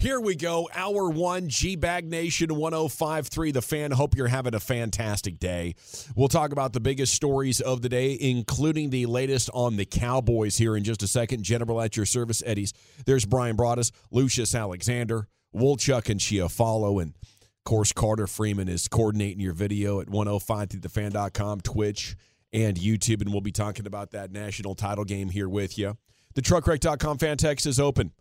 [0.00, 0.68] Here we go.
[0.76, 3.50] Hour one, G Bag Nation 1053.
[3.50, 3.90] The fan.
[3.90, 5.74] Hope you're having a fantastic day.
[6.14, 10.56] We'll talk about the biggest stories of the day, including the latest on the Cowboys
[10.56, 11.42] here in just a second.
[11.42, 12.72] General at your service, Eddie's.
[13.06, 17.02] There's Bryan Broaddus, Lucius Alexander, Wolchuk, and Chiofalo.
[17.02, 22.14] And of course, Carter Freeman is coordinating your video at 105thefan.com, Twitch,
[22.52, 23.20] and YouTube.
[23.20, 25.96] And we'll be talking about that national title game here with you.
[26.36, 28.12] The truckwreck.com fan text is open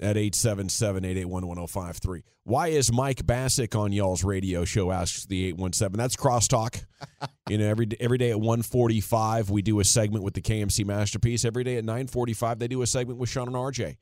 [0.00, 2.22] at 877-881-1053.
[2.44, 4.92] Why is Mike Bacsik on y'all's radio show?
[4.92, 5.98] Asks the 817.
[5.98, 6.84] That's crosstalk.
[7.48, 11.44] you know, every every day at 145 we do a segment with the KMC Masterpiece.
[11.44, 13.96] Every day at 945 they do a segment with Sean and RJ.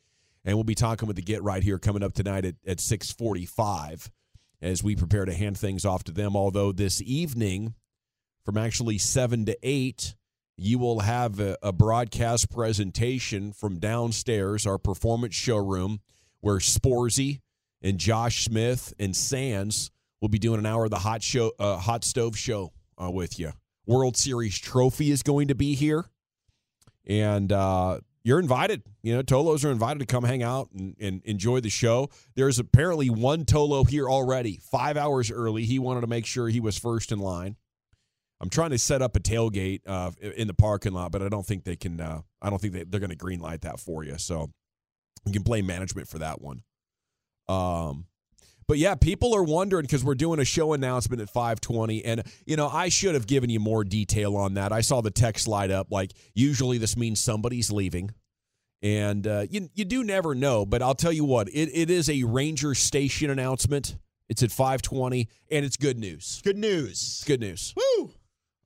[0.44, 4.10] And we'll be talking with the Get Right here coming up tonight at, at 645
[4.60, 6.36] as we prepare to hand things off to them.
[6.36, 7.74] Although this evening,
[8.44, 10.14] from actually 7 to 8,
[10.56, 16.00] you will have a, a, broadcast presentation from downstairs, our performance showroom,
[16.40, 17.40] where Sporzy
[17.82, 21.76] and Josh Smith and Sands will be doing an hour of the hot show, uh,
[21.76, 23.52] hot stove show uh, with you.
[23.86, 26.06] World Series trophy is going to be here,
[27.06, 28.82] and uh, you're invited.
[29.02, 32.08] You know, Tolos are invited to come hang out and, and enjoy the show.
[32.36, 35.64] There's apparently one Tolo here already, five hours early.
[35.64, 37.56] He wanted to make sure he was first in line.
[38.44, 41.46] I'm trying to set up a tailgate uh, in the parking lot, but I don't
[41.46, 41.98] think they can.
[41.98, 44.18] Uh, I don't think they, they're going to green light that for you.
[44.18, 44.50] So
[45.24, 46.62] you can blame management for that one.
[47.48, 48.04] Um,
[48.68, 52.56] but yeah, people are wondering because we're doing a show announcement at 5:20, and you
[52.56, 54.72] know I should have given you more detail on that.
[54.72, 55.90] I saw the text light up.
[55.90, 58.10] Like usually, this means somebody's leaving,
[58.82, 60.66] and uh, you you do never know.
[60.66, 63.96] But I'll tell you what, it, it is a Ranger Station announcement.
[64.28, 66.42] It's at 5:20, and it's good news.
[66.44, 67.24] Good news.
[67.26, 67.72] Good news.
[67.74, 68.10] Woo!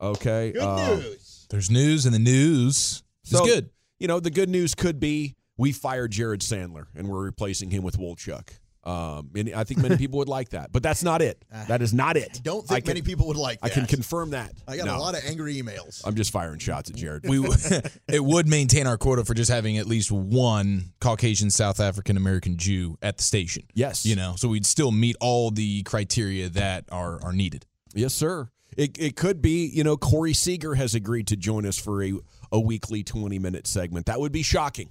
[0.00, 0.52] Okay.
[0.52, 1.46] Good uh, news.
[1.50, 3.02] There's news in the news.
[3.22, 3.70] It's So- good.
[3.98, 7.82] You know, the good news could be we fired Jared Sandler and we're replacing him
[7.82, 8.48] with Wolchuk.
[8.84, 11.44] Um, and I think many people would like that, but that's not it.
[11.68, 12.30] That is not it.
[12.36, 14.52] I don't think can- many people would like I can confirm that.
[14.68, 16.00] I got No, a lot of angry emails.
[16.06, 17.28] I'm just firing shots at Jared.
[17.28, 17.40] We
[18.08, 22.56] it would maintain our quota for just having at least one Caucasian South African American
[22.56, 23.64] Jew at the station.
[23.74, 27.66] yes, You know, so we'd still meet all the criteria that are are needed.
[27.94, 28.48] Yes, sir.
[28.78, 32.14] It, it could be, you know, Corey Seager has agreed to join us for a,
[32.52, 34.06] a weekly 20 minute segment.
[34.06, 34.88] That would be shocking.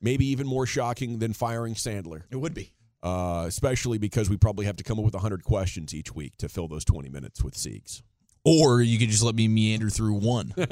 [0.00, 2.70] Maybe even more shocking than firing Sandler, It would be.
[3.02, 6.48] uh, especially because we probably have to come up with 100 questions each week to
[6.48, 8.02] fill those 20 minutes with Siegs.
[8.44, 10.54] Or you could just let me meander through one.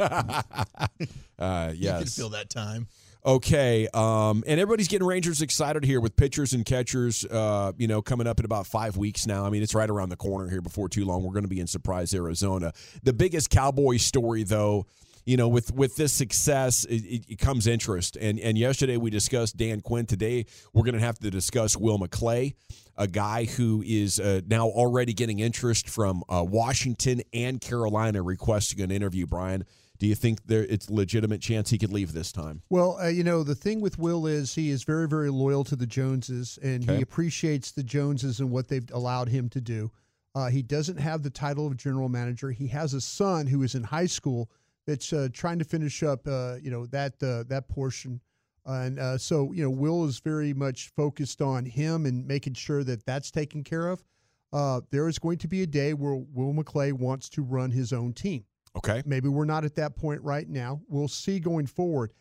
[1.36, 2.16] Uh, You can yes.
[2.16, 2.86] feel that time.
[3.26, 3.88] Okay.
[3.94, 8.26] Um, and everybody's getting Rangers excited here with pitchers and catchers, uh, you know, coming
[8.26, 9.46] up in about five weeks now.
[9.46, 11.22] I mean, it's right around the corner here before too long.
[11.22, 12.72] We're going to be in Surprise, Arizona.
[13.02, 14.86] The biggest Cowboy story, though,
[15.24, 18.18] you know, with with this success, it, it, comes interest.
[18.20, 20.04] And and yesterday we discussed Dan Quinn.
[20.04, 22.52] Today we're going to have to discuss Will McClay,
[22.98, 28.82] a guy who is uh, now already getting interest from uh, Washington and Carolina requesting
[28.82, 29.26] an interview.
[29.26, 29.64] Bryan,
[30.04, 32.60] do you think there it's a legitimate chance he could leave this time?
[32.68, 35.76] Well, uh, you know, the thing with Will is he is very, very loyal to
[35.76, 36.96] the Joneses, and Okay.
[36.96, 39.90] he appreciates the Joneses and what they've allowed him to do.
[40.34, 42.50] Uh, he doesn't have the title of general manager.
[42.50, 44.50] He has a son who is in high school
[44.86, 48.20] that's uh, trying to finish up, uh, you know, that uh, that portion.
[48.66, 52.84] And uh, so, you know, Will is very much focused on him and making sure
[52.84, 54.04] that that's taken care of.
[54.52, 57.90] Uh, there is going to be a day where Will McClay wants to run his
[57.90, 58.44] own team.
[58.76, 59.02] Okay.
[59.06, 60.80] Maybe we're not at that point right now.
[60.88, 62.12] We'll see going forward.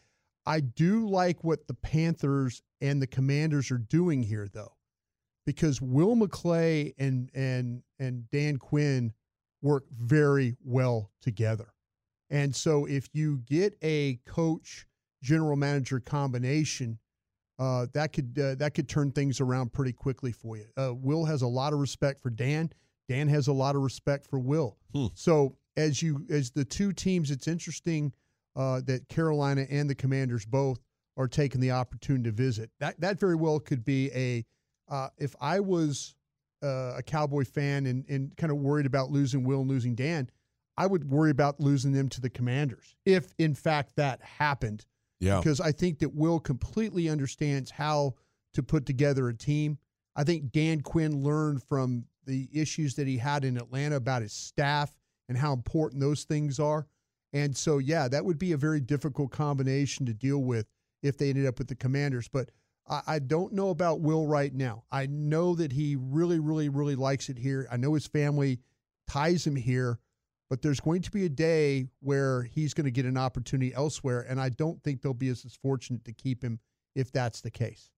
[0.45, 4.75] I do like what the Panthers and the Commanders are doing here, though,
[5.45, 9.13] because Will McClay and and and Dan Quinn
[9.61, 11.73] work very well together.
[12.29, 14.85] And so, if you get a coach
[15.21, 16.99] general manager combination,
[17.57, 20.65] uh, that could uh, that could turn things around pretty quickly for you.
[20.75, 22.71] Uh, Will has a lot of respect for Dan.
[23.07, 24.77] Dan has a lot of respect for Will.
[24.93, 25.07] Hmm.
[25.13, 28.13] So as you as the two teams, it's interesting
[28.55, 30.79] uh, that Carolina and the Commanders both
[31.17, 32.69] are taking the opportunity to visit.
[32.79, 34.45] That that very well could be a
[34.89, 36.15] uh, if I was
[36.63, 40.29] uh, a Cowboy fan and, and kind of worried about losing Will and losing Dan,
[40.77, 44.85] I would worry about losing them to the Commanders if, in fact, that happened.
[45.19, 45.37] Yeah.
[45.37, 48.15] Because I think that Will completely understands how
[48.53, 49.77] to put together a team.
[50.15, 54.33] I think Dan Quinn learned from the issues that he had in Atlanta about his
[54.33, 54.91] staff
[55.29, 56.87] and how important those things are.
[57.31, 60.67] And so, yeah, that would be a very difficult combination to deal with
[61.01, 62.27] if they ended up with the Commanders.
[62.27, 62.51] But
[62.87, 64.83] I, I don't know about Will right now.
[64.91, 67.67] I know that he really, really, really likes it here.
[67.71, 68.59] I know his family
[69.07, 69.99] ties him here,
[70.49, 74.25] but there's going to be a day where he's going to get an opportunity elsewhere.
[74.29, 76.59] And I don't think they'll be as fortunate to keep him
[76.95, 77.89] if that's the case.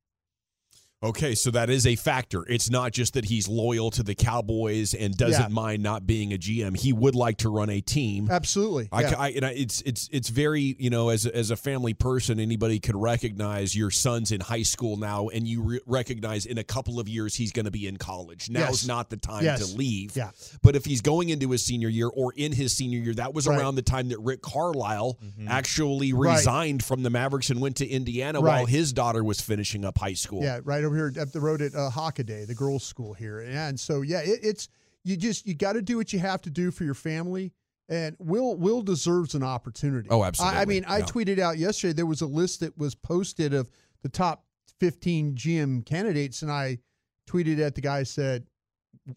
[1.06, 2.44] Okay, so that is a factor.
[2.50, 5.48] It's not just that he's loyal to the Cowboys and doesn't Yeah.
[5.48, 6.76] mind not being a GM.
[6.78, 8.28] He would like to run a team.
[8.30, 8.90] Absolutely.
[8.92, 9.14] I, yeah.
[9.18, 12.80] I, and I, it's it's it's very you know as as a family person anybody
[12.80, 17.00] could recognize your son's in high school now and you re- recognize in a couple
[17.00, 18.88] of years he's going to be in college now's Yes.
[18.88, 19.70] not the time Yes.
[19.72, 20.32] to leave Yeah.
[20.62, 23.48] but if he's going into his senior year or in his senior year that was
[23.48, 23.60] Right.
[23.60, 25.48] around the time that Rick Carlisle Mm-hmm.
[25.48, 26.36] actually Right.
[26.38, 28.58] resigned from the Mavericks and went to Indiana Right.
[28.60, 31.62] while his daughter was finishing up high school Yeah, right over here up the road
[31.62, 33.40] at uh, Hockaday, the girls' school here.
[33.40, 34.70] And so, yeah, it, it's
[35.04, 37.54] you just you got to do what you have to do for your family.
[37.88, 40.08] And Will Will deserves an opportunity.
[40.10, 40.66] Oh, I, I absolutely.
[40.66, 43.70] mean, I tweeted out yesterday there was a list that was posted of
[44.02, 44.44] the top
[44.80, 46.80] 15 GM candidates, and I
[47.30, 48.48] tweeted at the guy said,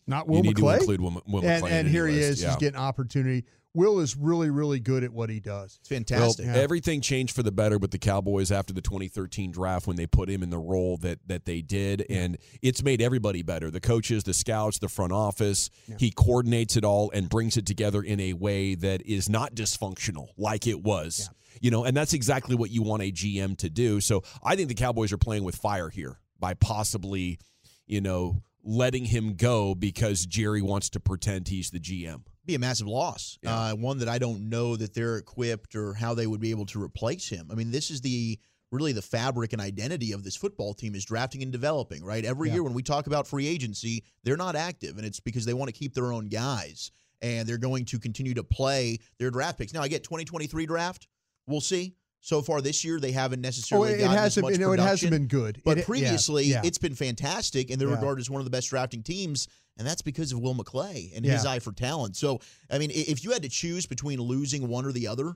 [0.07, 2.07] "Not Will you need McClay." to include Will, Will and McClay in and any here
[2.07, 2.29] he list.
[2.29, 2.43] is.
[2.43, 2.49] Yeah.
[2.49, 3.47] He's getting opportunity.
[3.79, 5.79] Will is really really good at what he does.
[5.81, 6.47] It's fantastic.
[6.47, 6.55] Yeah.
[6.55, 10.29] Everything changed for the better with the Cowboys after the 2013 draft when they put
[10.29, 13.71] him in the role that that they did, and it's made everybody better.
[13.71, 15.71] The coaches, the scouts, the front office.
[15.97, 20.29] He coordinates it all and brings it together in a way that is not dysfunctional
[20.37, 21.31] like it was.
[21.61, 24.01] You know, and that's exactly what you want a GM to do.
[24.01, 27.39] So I think the Cowboys are playing with fire here by possibly,
[27.87, 32.23] you know, letting him go because Jerry wants to pretend he's the GM.
[32.49, 33.39] Be a massive loss.
[33.43, 33.55] Yeah.
[33.57, 36.67] Uh, one that I don't know that they're equipped or how they would be able
[36.67, 37.49] to replace him.
[37.53, 38.39] I mean, this is the
[38.73, 42.25] really the fabric and identity of this football team is drafting and developing, right?
[42.25, 42.55] Every Yeah.
[42.57, 45.69] year when we talk about free agency, they're not active, and it's because they want
[45.69, 46.91] to keep their own guys,
[47.23, 49.73] and they're going to continue to play their draft picks.
[49.73, 51.07] Now, I get 2023 draft.
[51.47, 51.95] We'll see.
[52.21, 54.45] So far this year, they haven't Oh, necessarily it, it gotten hasn't.
[54.45, 55.63] much You know, it hasn't been good.
[55.65, 56.63] But It- previously, yeah.
[56.65, 57.95] it's been fantastic, and they're Yeah.
[57.95, 61.25] regarded as one of the best drafting teams, and that's because of Will McClay and
[61.25, 62.17] his eye for talent.
[62.17, 65.35] So, I mean, if you had to choose between losing one or the other,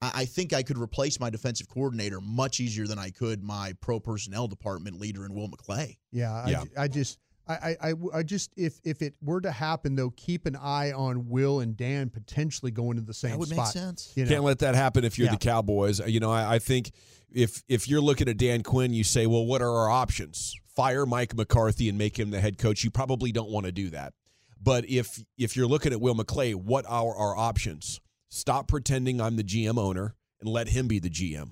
[0.00, 3.74] I, I think I could replace my defensive coordinator much easier than I could my
[3.80, 5.98] pro personnel department leader in Will McClay.
[6.10, 6.64] Yeah, Yeah.
[6.76, 7.18] I, I just,
[7.48, 10.92] I, I, I- I just, if if it were to happen though, keep an eye
[10.92, 13.48] on Will and Dan potentially going to the same spot.
[13.48, 14.12] That would make sense.
[14.14, 15.32] You know, Can't let that happen if you're Yeah.
[15.32, 16.00] the Cowboys.
[16.00, 16.92] Uh, you know, I, I think
[17.30, 20.54] if if you're looking at Dan Quinn, you say, well, what are our options?
[20.76, 22.82] Fire Mike McCarthy and make him the head coach.
[22.84, 24.14] You probably don't want to do that.
[24.62, 28.00] But if if you're looking at Will McClay, what are our options?
[28.28, 31.50] Stop pretending I'm the GM owner and let him be the GM.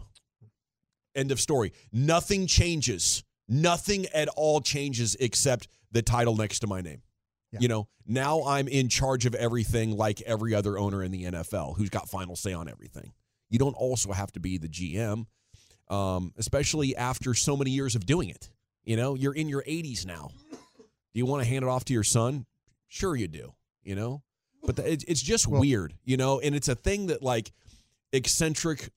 [1.14, 1.72] End of story.
[1.92, 3.24] Nothing changes.
[3.48, 7.02] Nothing at all changes except the title next to my name.
[7.52, 7.58] Yeah.
[7.62, 11.76] You know, now I'm in charge of everything like every other owner in the NFL
[11.76, 13.12] who's got final say on everything.
[13.48, 15.26] You don't also have to be the GM,
[15.88, 18.50] um, especially after so many years of doing it.
[18.84, 20.30] You know, you're in your 80s now.
[20.52, 22.46] Do you want to hand it off to your son?
[22.86, 23.52] Sure, you do.
[23.82, 24.22] You know,
[24.62, 25.94] but the, it's it's just Well- weird.
[26.04, 27.50] You know, and it's a thing that like
[28.12, 28.90] eccentric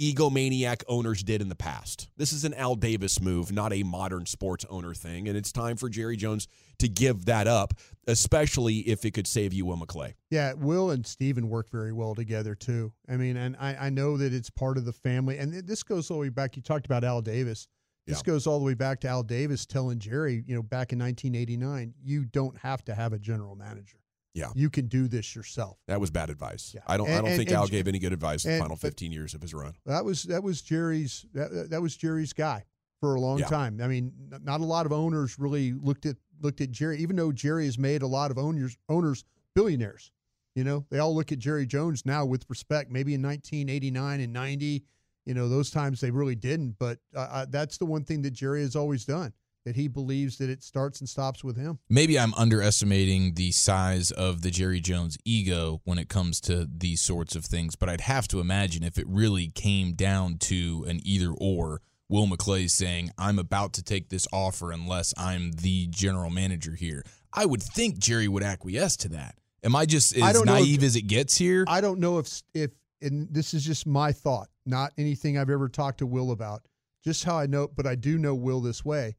[0.00, 2.08] egomaniac owners did in the past.
[2.16, 5.28] This is an Al Davis move, not a modern sports owner thing.
[5.28, 7.74] And it's time for Jerry Jones to give that up,
[8.06, 10.14] especially if it could save you Will McClay.
[10.30, 12.92] yeah, Will and Steven work very well together too.
[13.08, 16.10] I mean, and I, I know that it's part of the family, and this goes
[16.10, 16.56] all the way back.
[16.56, 17.68] You talked about Al Davis.
[18.06, 18.32] This Yeah.
[18.32, 21.92] goes all the way back to Al Davis telling Jerry, you know, back in 1989,
[22.02, 23.98] you don't have to have a general manager.
[24.34, 24.50] Yeah.
[24.54, 25.78] you can do this yourself.
[25.88, 26.72] That was bad advice.
[26.74, 26.82] Yeah.
[26.86, 28.76] I don't I don't and- think and Al gave any good advice in the final
[28.76, 29.74] 15 years of his run.
[29.86, 32.64] That was that was Jerry's that, that was Jerry's guy
[33.00, 33.46] for a long Yeah.
[33.48, 33.80] time.
[33.82, 37.32] I mean, not a lot of owners really looked at looked at Jerry, even though
[37.32, 40.10] Jerry has made a lot of owners owners billionaires.
[40.54, 42.90] You know, they all look at Jerry Jones now with respect.
[42.90, 44.84] Maybe in 1989 and 90,
[45.24, 46.76] you know, those times they really didn't.
[46.78, 49.32] But uh, uh, that's the one thing that Jerry has always done.
[49.66, 51.78] That he believes that it starts and stops with him.
[51.90, 57.02] Maybe I'm underestimating the size of the Jerry Jones ego when it comes to these
[57.02, 61.00] sorts of things, but I'd have to imagine if it really came down to an
[61.04, 66.30] either or, Will McClay saying, I'm about to take this offer unless I'm the general
[66.30, 69.36] manager here, I would think Jerry would acquiesce to that.
[69.62, 71.66] Am I just I as don't know if- naive as it gets here?
[71.68, 72.70] I don't know if if
[73.02, 76.62] and this is just my thought, not anything I've ever talked to Will about.
[77.04, 79.16] Just how I know, but I do know Will this way.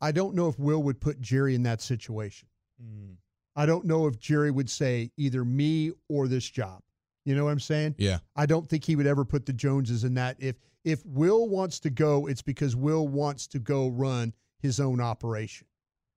[0.00, 2.48] I don't know if Will would put Jerry in that situation.
[2.82, 3.16] Mm.
[3.56, 6.82] I don't know if Jerry would say either me or this job.
[7.24, 7.96] You know what I'm saying?
[7.98, 8.18] Yeah.
[8.36, 10.36] I don't think he would ever put the Joneses in that.
[10.38, 15.00] If if Will wants to go, it's because Will wants to go run his own
[15.00, 15.66] operation.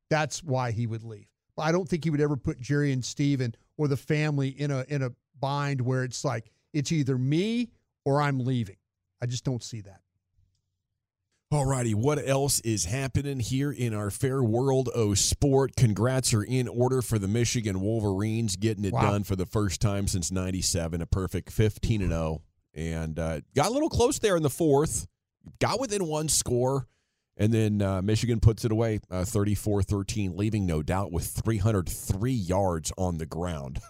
[0.10, 1.28] That's why he would leave.
[1.58, 4.86] I don't think he would ever put Jerry and Steven or the family in a
[4.88, 7.72] in a bind where it's like it's either me
[8.06, 8.78] or I'm leaving.
[9.22, 10.02] I just don't see that.
[11.54, 15.76] All righty, what else is happening here in our fair world of sport?
[15.76, 19.02] Congrats are in order for the Michigan Wolverines getting it Wow.
[19.12, 22.42] done for the first time since '97, a perfect 15 and 0,
[22.74, 25.08] and uh, got a little close there in the fourth,
[25.60, 26.88] got within one score,
[27.36, 33.18] and then uh, Michigan puts it away, 34-13, leaving no doubt with 303 yards on
[33.18, 33.80] the ground.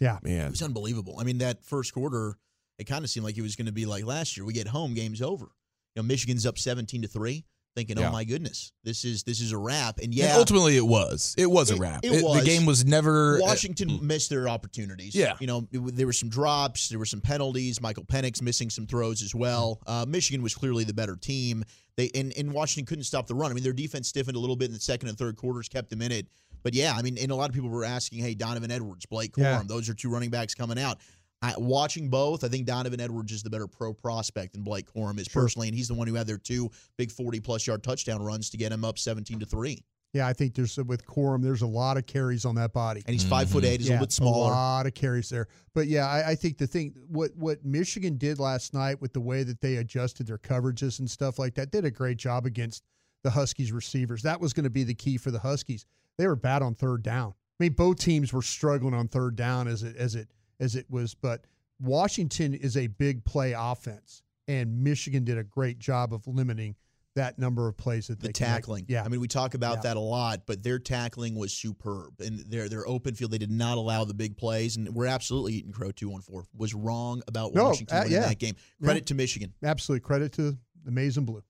[0.00, 0.16] Yeah.
[0.16, 1.14] It Man, was unbelievable.
[1.20, 2.36] I mean, that first quarter,
[2.76, 4.44] it kind of seemed like it was going to be like last year.
[4.44, 5.46] We get home, game's over.
[5.94, 7.44] You know, Michigan's up seventeen to three.
[7.74, 8.08] Thinking, oh Yeah.
[8.10, 9.96] oh my goodness, this is this is a wrap.
[9.96, 11.34] And And yeah, ultimately, it was.
[11.38, 12.04] It was a wrap.
[12.04, 12.40] it It- was.
[12.40, 13.36] The game was never.
[13.38, 14.02] Uh, Washington mm.
[14.02, 15.14] missed their opportunities.
[15.14, 15.36] Yeah.
[15.40, 17.80] you know, it- there were some drops, there were some penalties.
[17.80, 19.80] Michael Penix missing some throws as well.
[19.86, 20.02] Mm.
[20.02, 21.64] Uh, Michigan was clearly the better team.
[21.96, 23.50] They and, and Washington couldn't stop the run.
[23.50, 25.88] I mean, their defense stiffened a little bit in the second and third quarters, kept
[25.88, 26.26] them in it.
[26.62, 29.32] But yeah, I mean, and a lot of people were asking, hey, Donovan Edwards, Blake
[29.32, 29.62] Corum, Yeah.
[29.66, 30.98] those are two running backs coming out.
[31.42, 35.18] I, watching both, I think Donovan Edwards is the better pro prospect than Blake Corum
[35.18, 35.42] is Sure.
[35.42, 38.48] personally, and he's the one who had their two big forty plus yard touchdown runs
[38.50, 39.84] to get him up seventeen to three.
[40.14, 43.02] Yeah, I think there's with Corum, there's a lot of carries on that body.
[43.06, 44.52] And he's five foot eight, he's a little bit smaller.
[44.52, 45.48] A lot of carries there.
[45.74, 49.20] But yeah, I, I think the thing what what Michigan did last night with the
[49.20, 52.84] way that they adjusted their coverages and stuff like that did a great job against
[53.24, 54.22] the Huskies receivers.
[54.22, 55.86] That was going to be the key for the Huskies.
[56.18, 57.30] They were bad on third down.
[57.58, 60.28] I mean, both teams were struggling on third down as it as it
[60.62, 61.44] as it was, but
[61.80, 66.76] Washington is a big play offense, and Michigan did a great job of limiting
[67.14, 68.54] that number of plays that the they connect.
[68.54, 68.84] tackling.
[68.88, 69.80] Yeah, I mean, we talk about Yeah.
[69.82, 72.20] that a lot, but their tackling was superb.
[72.20, 74.76] And their their open field, they did not allow the big plays.
[74.78, 76.46] And we're absolutely eating crow two one four.
[76.56, 78.28] Was wrong about No, Washington uh, winning yeah.
[78.28, 78.54] that game.
[78.82, 79.04] Credit Yeah.
[79.04, 79.52] to Michigan.
[79.62, 81.42] absolutely credit to the Maize and Blue.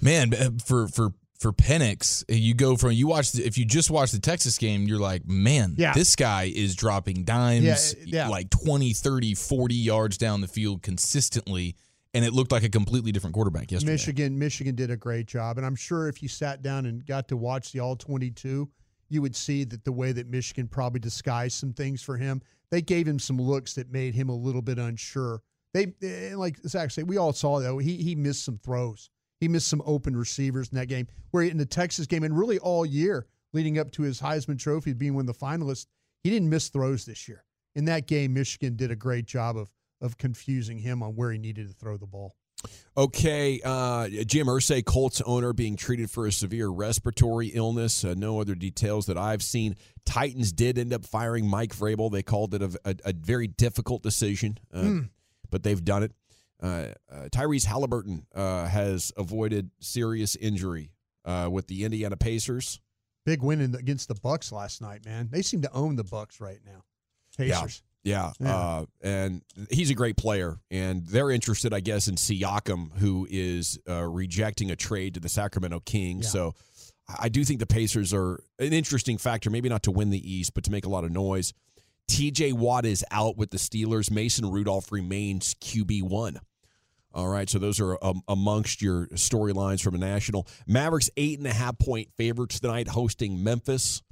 [0.00, 3.90] Man, uh, for for for Penix, you go from you watch the, if you just
[3.90, 5.94] watch the Texas game, you're like, man, Yeah.
[5.94, 8.28] this guy is dropping dimes Yeah, yeah.
[8.28, 11.74] like 20, 30, 40 yards down the field consistently
[12.12, 13.92] and it looked like a completely different quarterback yesterday.
[13.92, 17.28] Michigan, Michigan did a great job, and I'm sure if you sat down and got
[17.28, 18.68] to watch the All 22,
[19.08, 22.82] you would see that the way that Michigan probably disguised some things for him, they
[22.82, 25.40] gave him some looks that made him a little bit unsure.
[25.72, 29.08] They eh, like Zach said, we all saw though he he missed some throws.
[29.40, 31.08] He missed some open receivers in that game.
[31.30, 34.92] Where in the Texas game and really all year leading up to his Heisman Trophy
[34.92, 35.86] being one of the finalists,
[36.22, 37.44] he didn't miss throws this year.
[37.74, 39.70] In that game, Michigan did a great job of
[40.02, 42.34] of confusing him on where he needed to throw the ball.
[42.96, 48.04] Okay, uh, Jim Irsay, Colts owner, being treated for a severe respiratory illness.
[48.04, 49.76] Uh, no other details that I've seen.
[50.04, 52.10] Titans did end up firing Mike Vrabel.
[52.10, 55.00] They called it a, a, a very difficult decision, uh,
[55.50, 56.12] but they've done it.
[56.62, 60.92] Uh, uh, Tyrese Halliburton uh, has avoided serious injury
[61.24, 62.80] uh, with the Indiana Pacers.
[63.24, 65.28] big win in, against the Bucks last night, man.
[65.30, 66.84] They seem to own the Bucks right now.
[67.36, 67.82] Pacers.
[68.02, 68.56] Yeah, Yeah.
[68.56, 73.78] Uh, and he's a great player, and they're interested, I guess, in Siakam, who is
[73.88, 76.26] uh, rejecting a trade to the Sacramento Kings.
[76.26, 76.30] Yeah.
[76.30, 76.54] So
[77.18, 80.54] I do think the Pacers are an interesting factor, maybe not to win the East,
[80.54, 81.52] but to make a lot of noise.
[82.10, 84.10] TJ Watt is out with the Steelers.
[84.10, 86.40] Mason Rudolph remains QB one.
[87.12, 90.46] All right, so those are um, amongst your storylines from a national.
[90.66, 94.02] Mavericks eight and a half point favorites tonight, hosting Memphis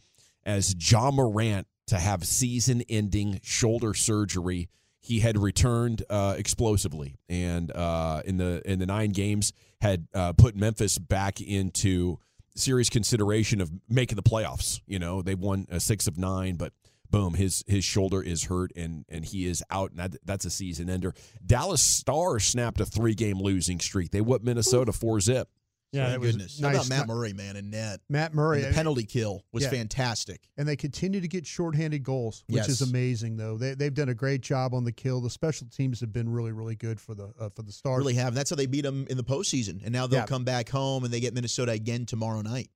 [0.45, 4.69] as Ja Morant to have season ending shoulder surgery.
[5.00, 10.33] He had returned uh, explosively, and uh, in the in the nine games had uh,
[10.33, 12.19] put Memphis back into
[12.57, 14.81] serious consideration of making the playoffs.
[14.87, 16.73] You know, they won a six of nine, but
[17.11, 20.50] boom, his his shoulder is hurt and and he is out, and that, that's a
[20.50, 21.15] season ender.
[21.45, 24.11] Dallas Stars snapped a three game losing streak.
[24.11, 25.49] They whipped Minnesota four zip.
[25.91, 26.61] Yeah, Thank that was goodness.
[26.61, 26.75] nice.
[26.77, 28.00] How about Matt Murray, man, and net?
[28.11, 28.62] Matt Murray.
[28.62, 29.71] And the penalty kill was Yeah.
[29.71, 30.47] fantastic.
[30.59, 33.38] and they continue to get shorthanded goals, which is amazing.
[33.38, 35.23] Though they they've done a great job on the kill.
[35.23, 38.00] The special teams have been really really good for the uh, for the Stars.
[38.00, 38.35] Really have.
[38.35, 39.81] That's how they beat them in the postseason.
[39.83, 40.27] And now they'll Yeah.
[40.27, 42.69] come back home and they get Minnesota again tomorrow night.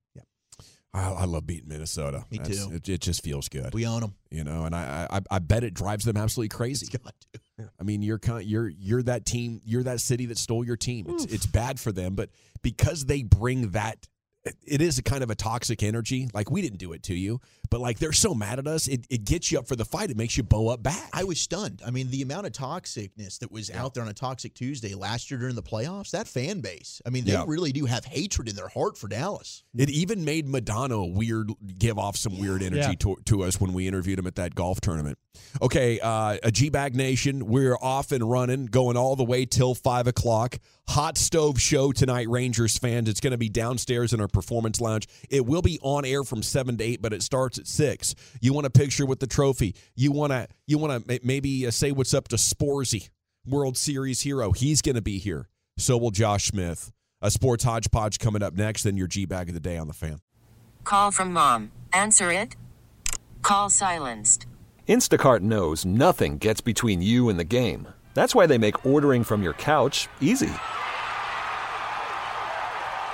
[0.94, 2.24] I, I love beating Minnesota.
[2.30, 2.74] Me That's- too.
[2.74, 4.14] It, it just feels good, We own them.
[4.30, 6.86] you know, and I, I I bet it drives them absolutely crazy.
[6.86, 7.70] It's got to.
[7.80, 11.06] I mean, you're kind, you're you're that team, you're that city that stole your team.
[11.08, 12.30] It's it's bad for them, but
[12.62, 14.06] because they bring that
[14.66, 16.28] it is a kind of a toxic energy.
[16.34, 17.40] Like we didn't do it to you,
[17.72, 20.10] but like they're so mad at us, it, it gets you up for the fight.
[20.10, 21.08] It makes you bow up back.
[21.14, 21.80] I was stunned.
[21.86, 25.30] I mean, the amount of toxicness that was out there on a toxic Tuesday last
[25.30, 27.00] year during the playoffs, that fan base.
[27.06, 27.44] I mean, they Yeah.
[27.46, 29.64] really do have hatred in their heart for Dallas.
[29.74, 32.94] It even made Modano weird, give off some weird energy Yeah.
[33.00, 35.16] to, to us when we interviewed him at that golf tournament.
[35.62, 39.74] Okay, uh, a G Bag Nation, we're off and running, going all the way till
[39.74, 40.58] five o'clock.
[40.88, 43.08] Hot stove show tonight, Rangers fans.
[43.08, 45.06] It's going to be downstairs in our performance lounge.
[45.30, 48.14] It will be on air from seven to eight, but it starts at six.
[48.40, 49.74] You want a picture with the trophy?
[49.94, 53.08] You want to you want to maybe uh, say what's up to Sporzy,
[53.46, 54.52] World Series hero?
[54.52, 55.48] He's going to be here.
[55.78, 56.92] So will Josh Smith.
[57.22, 58.82] A sports hodgepodge coming up next.
[58.82, 60.18] Then your G bag of the day on the fan.
[60.84, 61.70] Call from mom.
[61.92, 62.56] Answer it.
[63.42, 64.46] Call silenced.
[64.88, 67.86] Instacart knows nothing gets between you and the game.
[68.14, 70.52] That's why they make ordering from your couch easy.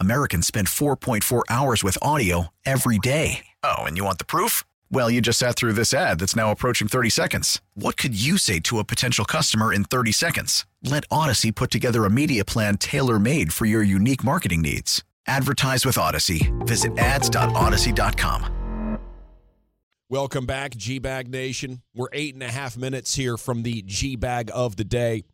[0.00, 3.46] Americans spend 4.4 hours with audio every day.
[3.64, 4.62] Oh, and you want the proof?
[4.90, 7.62] Well, you just sat through this ad that's now approaching 30 seconds.
[7.74, 10.66] What could you say to a potential customer in 30 seconds?
[10.82, 15.02] Let Audacy put together a media plan tailor made for your unique marketing needs.
[15.26, 16.50] Advertise with Audacy.
[16.66, 18.54] Visit ads.audacy.com.
[20.10, 21.82] Welcome back, G Bag Nation.
[21.94, 25.24] We're eight and a half minutes here from the G Bag of the Day.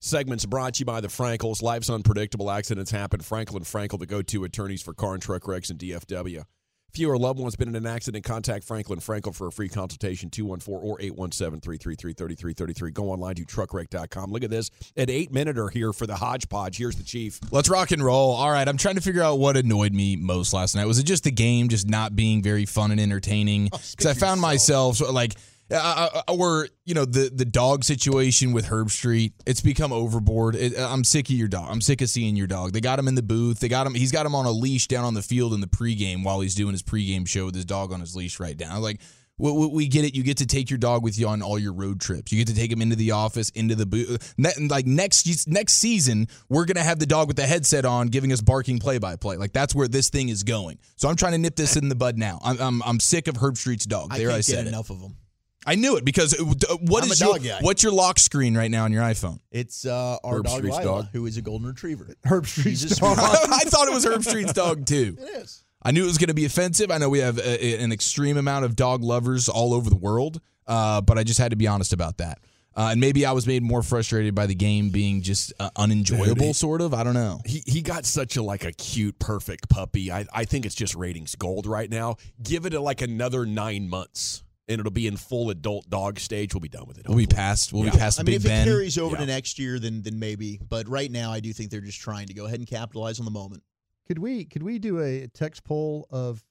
[0.00, 1.62] Segments brought to you by the Frenkels.
[1.62, 2.50] Life's unpredictable.
[2.50, 3.20] Accidents happen.
[3.20, 6.44] Franklin Frankel, the go to attorneys for car and truck wrecks in DFW.
[6.92, 9.68] If you or loved one's been in an accident, contact Franklin Frankel for a free
[9.68, 12.90] consultation, 214 or 817 333 3333.
[12.92, 14.30] Go online to truckwreck.com.
[14.30, 14.70] Look at this.
[14.96, 16.78] An eight minuter here for the hodgepodge.
[16.78, 17.38] Here's the chief.
[17.50, 18.32] Let's rock and roll.
[18.32, 20.86] All right, I'm trying to figure out what annoyed me most last night.
[20.86, 23.68] Was it just the game just not being very fun and entertaining?
[23.72, 25.34] Oh, because I found myself like,
[25.70, 29.32] uh, or you know, the the dog situation with Herbstreit.
[29.46, 30.54] It's become overboard.
[30.54, 31.68] It, I'm sick of your dog.
[31.70, 32.72] I'm sick of seeing your dog.
[32.72, 33.60] They got him in the booth.
[33.60, 33.94] They got him.
[33.94, 36.54] He's got him on a leash down on the field in the pregame while he's
[36.54, 38.80] doing his pregame show with his dog on his leash right down.
[38.80, 39.00] Like.
[39.38, 40.14] We, get it.
[40.14, 42.32] You get to take your dog with you on all your road trips.
[42.32, 44.34] You get to take him into the office, into the booth.
[44.38, 48.40] Like next next season, we're gonna have the dog with the headset on, giving us
[48.40, 49.36] barking play by play.
[49.36, 50.78] Like that's where this thing is going.
[50.96, 52.38] So I'm trying to nip this in the bud now.
[52.42, 54.08] I'm I'm, I'm sick of Herbstreit's dog.
[54.10, 55.18] I There I, get said enough of them.
[55.66, 57.58] I knew it because it, uh, what I'm is your guy.
[57.60, 59.40] what's your lock screen right now on your iPhone?
[59.50, 61.06] It's uh, our Herb dog Lila, dog.
[61.12, 62.14] who is a golden retriever.
[62.24, 63.18] Herbstreit's dog.
[63.20, 65.16] I thought it was Herbstreit's dog too.
[65.18, 65.64] It is.
[65.82, 66.90] I knew it was going to be offensive.
[66.90, 69.96] I know we have a, a- an extreme amount of dog lovers all over the
[69.96, 72.38] world, uh, but I just had to be honest about that.
[72.76, 76.52] Uh, and maybe I was made more frustrated by the game being just uh, unenjoyable,
[76.52, 76.92] sort of.
[76.92, 77.40] I don't know.
[77.46, 80.12] He he got such a like a cute, perfect puppy.
[80.12, 82.16] I, I think it's just ratings gold right now.
[82.42, 86.54] Give it a, like another nine months, and it'll be in full adult dog stage.
[86.54, 87.06] We'll be done with it.
[87.08, 87.72] We'll be past.
[87.72, 87.92] We'll Yeah.
[87.92, 88.62] be past I mean, Big if Ben.
[88.66, 89.20] it carries over Yeah.
[89.20, 90.60] to next year, then then maybe.
[90.68, 93.24] But right now, I do think they're just trying to go ahead and capitalize on
[93.24, 93.62] the moment.
[94.06, 96.44] Could we could we do a text poll of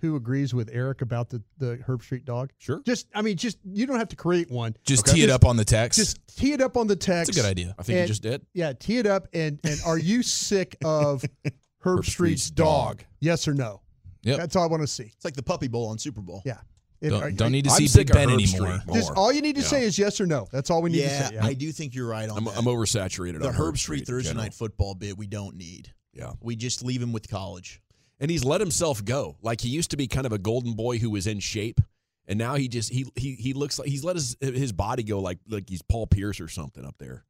[0.00, 2.50] who agrees with Eric about the the Herbstreit dog?
[2.58, 2.80] Sure.
[2.84, 4.74] Just I mean, just you don't have to create one.
[4.84, 5.18] just Okay.
[5.18, 5.98] tee it Just- up on the text.
[5.98, 7.28] Just tee it up on the text.
[7.28, 7.74] That's a good idea.
[7.78, 8.44] I think you just did.
[8.54, 11.24] Yeah, tee it up and and are you sick of
[11.80, 12.98] Herb, Herbstreit's, Street's dog?
[12.98, 13.04] dog.
[13.20, 13.80] Yes or no?
[14.22, 14.36] Yeah.
[14.36, 15.04] That's all I want to see.
[15.14, 16.42] It's like the Puppy Bowl on Super Bowl.
[16.46, 16.58] Yeah.
[17.02, 18.78] If- Don't, are- don't need to I'm see Big Ben anymore.
[18.78, 18.94] Street.
[18.94, 19.66] Just all you need to Yeah.
[19.68, 20.46] say is yes or no.
[20.52, 21.38] That's all we need Yeah, to say.
[21.38, 22.56] I do think you're right on I'm, that.
[22.56, 23.40] I'm oversaturated.
[23.40, 25.92] the on Herb Street in Thursday night football bit we don't need.
[26.14, 26.32] Yeah.
[26.40, 27.82] We just leave him with college.
[28.20, 29.36] and he's let himself go.
[29.42, 31.80] Like he used to be kind of a golden boy who was in shape,
[32.28, 35.18] and now he just he he he looks like he's let his his body go
[35.18, 37.24] like like he's Paul Pierce or something up there.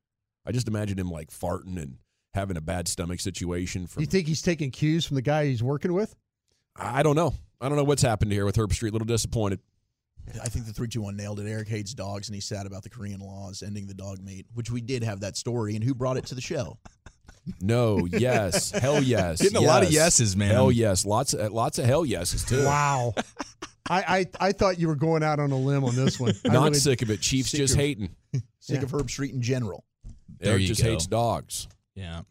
[0.45, 1.97] I just imagine him like farting and
[2.35, 3.83] having a bad stomach situation.
[3.83, 6.15] Do From you think he's taking cues from the guy he's working with?
[6.77, 7.35] I don't know.
[7.63, 8.89] I don't know what's happened here with Herbstreit.
[8.91, 9.61] A little disappointed.
[10.43, 11.49] I think the 321 nailed it.
[11.49, 14.71] Eric hates dogs and he's sad about the Korean laws ending the dog meat, which
[14.71, 15.75] we did have that story.
[15.75, 16.79] And who brought it to the show?
[17.61, 20.21] No, yes, hell yes, Getting a lot of yes.
[20.21, 20.53] yeses, man.
[20.53, 22.65] Hell yes, lots of lots of hell yeses too.
[22.65, 23.15] Wow.
[23.91, 26.35] I, I I thought you were going out on a limb on this one.
[26.45, 27.21] I Not really- sick of it.
[27.21, 28.11] Chiefs Sick just of- hating.
[28.61, 28.83] Sick Yeah.
[28.83, 29.85] of Herbstreit in general,
[30.39, 30.91] There Eric you just go.
[30.91, 31.67] hates dogs.
[31.97, 32.23] Yeah.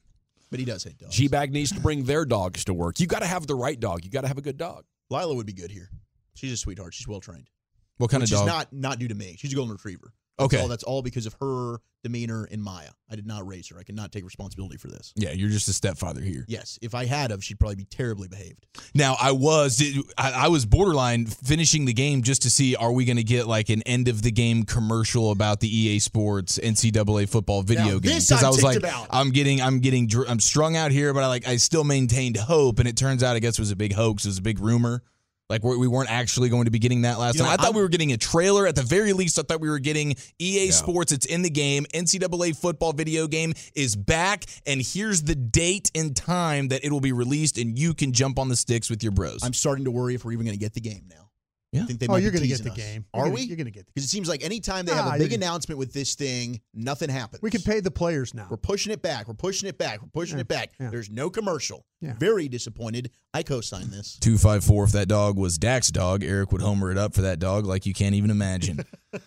[0.50, 1.14] but he does hate dogs.
[1.14, 3.02] G Bag needs to bring their dogs to work.
[3.02, 4.06] You got to have the right dog.
[4.06, 4.86] You got to have a good dog.
[5.12, 5.90] Lila would be good here.
[6.34, 6.94] She's a sweetheart.
[6.94, 7.50] She's well trained.
[7.98, 8.48] What kind Which of dog?
[8.48, 9.36] is not not due to me.
[9.38, 10.14] She's a golden retriever.
[10.42, 10.62] That's Okay.
[10.62, 12.90] all, that's all because of her demeanor and Maya.
[13.10, 13.78] I did not raise her.
[13.78, 15.14] I cannot take responsibility for this.
[15.16, 16.46] Yeah, you're just a stepfather here.
[16.48, 18.66] Yes, if I had of, she'd probably be terribly behaved.
[18.96, 19.82] Now I was
[20.18, 23.70] I, was borderline finishing the game just to see are we going to get like
[23.70, 28.14] an end of the game commercial about the EA Sports NCAA football video Now, game
[28.14, 29.08] this I was like about.
[29.12, 32.80] I'm getting I'm getting I'm strung out here but I like I still maintained hope
[32.80, 34.60] and it turns out I guess it was a big hoax it was a big
[34.60, 35.04] rumor
[35.52, 37.54] like we we weren't actually going to be getting that last You know, time.
[37.54, 38.66] I thought I'm- we were getting a trailer.
[38.66, 40.72] At the very least, I thought we were getting EA Yeah.
[40.72, 41.12] Sports.
[41.12, 41.86] It's in the game.
[41.94, 47.02] NCAA football video game is back, and here's the date and time that it will
[47.02, 49.44] be released, and you can jump on the sticks with your bros.
[49.44, 51.28] I'm starting to worry if we're even going to get the game now.
[51.72, 51.84] Yeah.
[51.84, 53.06] I think they Oh, you're going to get the game.
[53.14, 53.42] You're Are gonna- we?
[53.44, 55.32] You're going to get the Because it seems like anytime they Nah, have a big
[55.32, 57.42] announcement with this thing, nothing happens.
[57.42, 58.48] We can pay the players now.
[58.50, 59.28] We're pushing it back.
[59.30, 60.02] We're pushing it back.
[60.02, 60.72] We're pushing Yeah, it back.
[60.80, 60.90] yeah.
[60.90, 61.86] There's no commercial.
[62.02, 62.16] Yeah.
[62.20, 63.12] Very disappointed.
[63.34, 64.18] I co-signed this.
[64.20, 67.66] 254 if that dog was Dak's dog, Eric would homer it up for that dog
[67.66, 68.84] like you can't even imagine.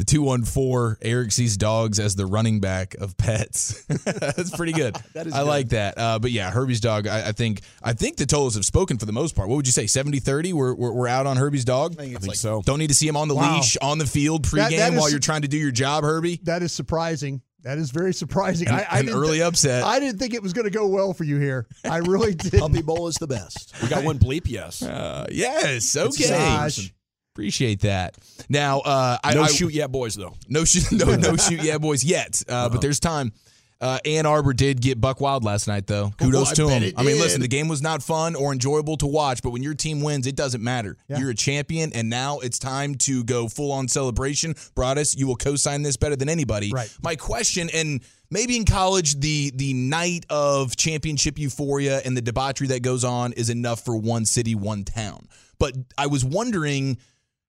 [0.00, 3.84] the 214 Eric sees dogs as the running back of pets.
[4.04, 4.96] That's pretty good.
[5.12, 5.48] That is I good.
[5.48, 5.98] like that.
[5.98, 9.04] Uh, but yeah, Herbie's dog, I, I think I think the totals have spoken for
[9.06, 9.48] the most part.
[9.48, 9.84] What would you say?
[9.84, 10.52] 70-30?
[10.54, 11.92] We're, we're, we're out on Herbie's dog?
[11.92, 12.62] I think it's think like so.
[12.64, 13.56] Don't need to see him on the Wow.
[13.56, 16.04] leash, on the field, That- pregame that is- while you're trying to do your job,
[16.04, 16.40] Herbie.
[16.44, 17.42] That is surprising.
[17.62, 18.68] That is very surprising.
[18.68, 19.84] An, I, I an early thi- upset.
[19.84, 21.66] I didn't think it was going to go well for you here.
[21.84, 22.58] I really did.
[22.60, 23.74] Puppy Bowl is the best.
[23.82, 24.82] We got one bleep, yes.
[24.82, 26.10] Uh, yes, okay.
[26.24, 26.92] same Gosh.
[27.40, 28.16] Appreciate that.
[28.48, 30.34] Now, uh, I, No I, shoot yet, boys, though.
[30.48, 32.42] No shoot, no, no shoot, yeah, boys, yet.
[32.48, 33.32] Uh, But there's time.
[33.80, 36.12] Uh, Ann Arbor did get Buck Wild last night, though.
[36.18, 36.94] Kudos Oh, I to him.
[36.98, 39.72] I mean, listen, the game was not fun or enjoyable to watch, but when your
[39.72, 40.98] team wins, it doesn't matter.
[41.08, 41.18] Yeah.
[41.18, 44.52] You're a champion, and now it's time to go full on celebration.
[44.52, 46.72] Broaddus, you will co-sign this better than anybody.
[46.74, 46.94] Right.
[47.02, 52.66] My question, and maybe in college, the the night of championship euphoria and the debauchery
[52.66, 55.26] that goes on is enough for one city, one town.
[55.58, 56.98] But I was wondering.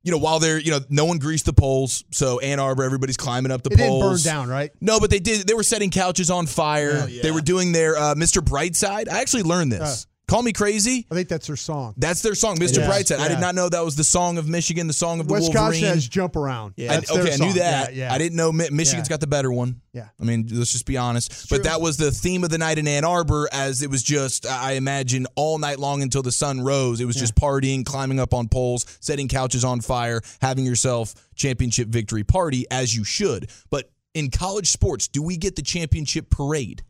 [0.03, 2.03] You know, while they're, you know, no one greased the poles.
[2.11, 4.23] So Ann Arbor, everybody's climbing up the It didn't poles.
[4.23, 4.71] burn down, right?
[4.81, 5.45] No, but they did.
[5.47, 7.07] They were setting couches on fire.
[7.07, 7.21] Yeah.
[7.21, 8.41] They were doing their uh, Mr.
[8.41, 9.07] Brightside.
[9.09, 10.07] I actually learned this.
[10.32, 11.06] Call me crazy.
[11.12, 11.94] I think that's their song.
[11.98, 12.78] That's their song, Mr.
[12.78, 12.89] Yeah.
[12.89, 13.20] Brightside.
[13.20, 15.62] I did not know that was the song of Michigan, the song of the Wisconsin
[15.62, 15.84] Wolverine.
[15.84, 16.94] has "Jump Around." Yeah.
[16.94, 17.94] I- That's their okay, I knew that.
[17.94, 18.13] Yeah, yeah.
[18.13, 19.13] I didn't know Mi- Michigan's Yeah.
[19.15, 19.82] got the better one.
[19.91, 20.08] Yeah.
[20.22, 21.50] I mean, let's just be honest.
[21.50, 24.46] But that was the theme of the night in Ann Arbor, as it was just,
[24.46, 27.02] I imagine, all night long until the sun rose.
[27.02, 31.89] It was just partying, climbing up on poles, setting couches on fire, having yourself championship
[31.89, 33.50] victory party, as you should.
[33.70, 36.84] But in college sports, do we get the championship parade?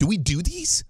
[0.00, 0.82] Do we do these?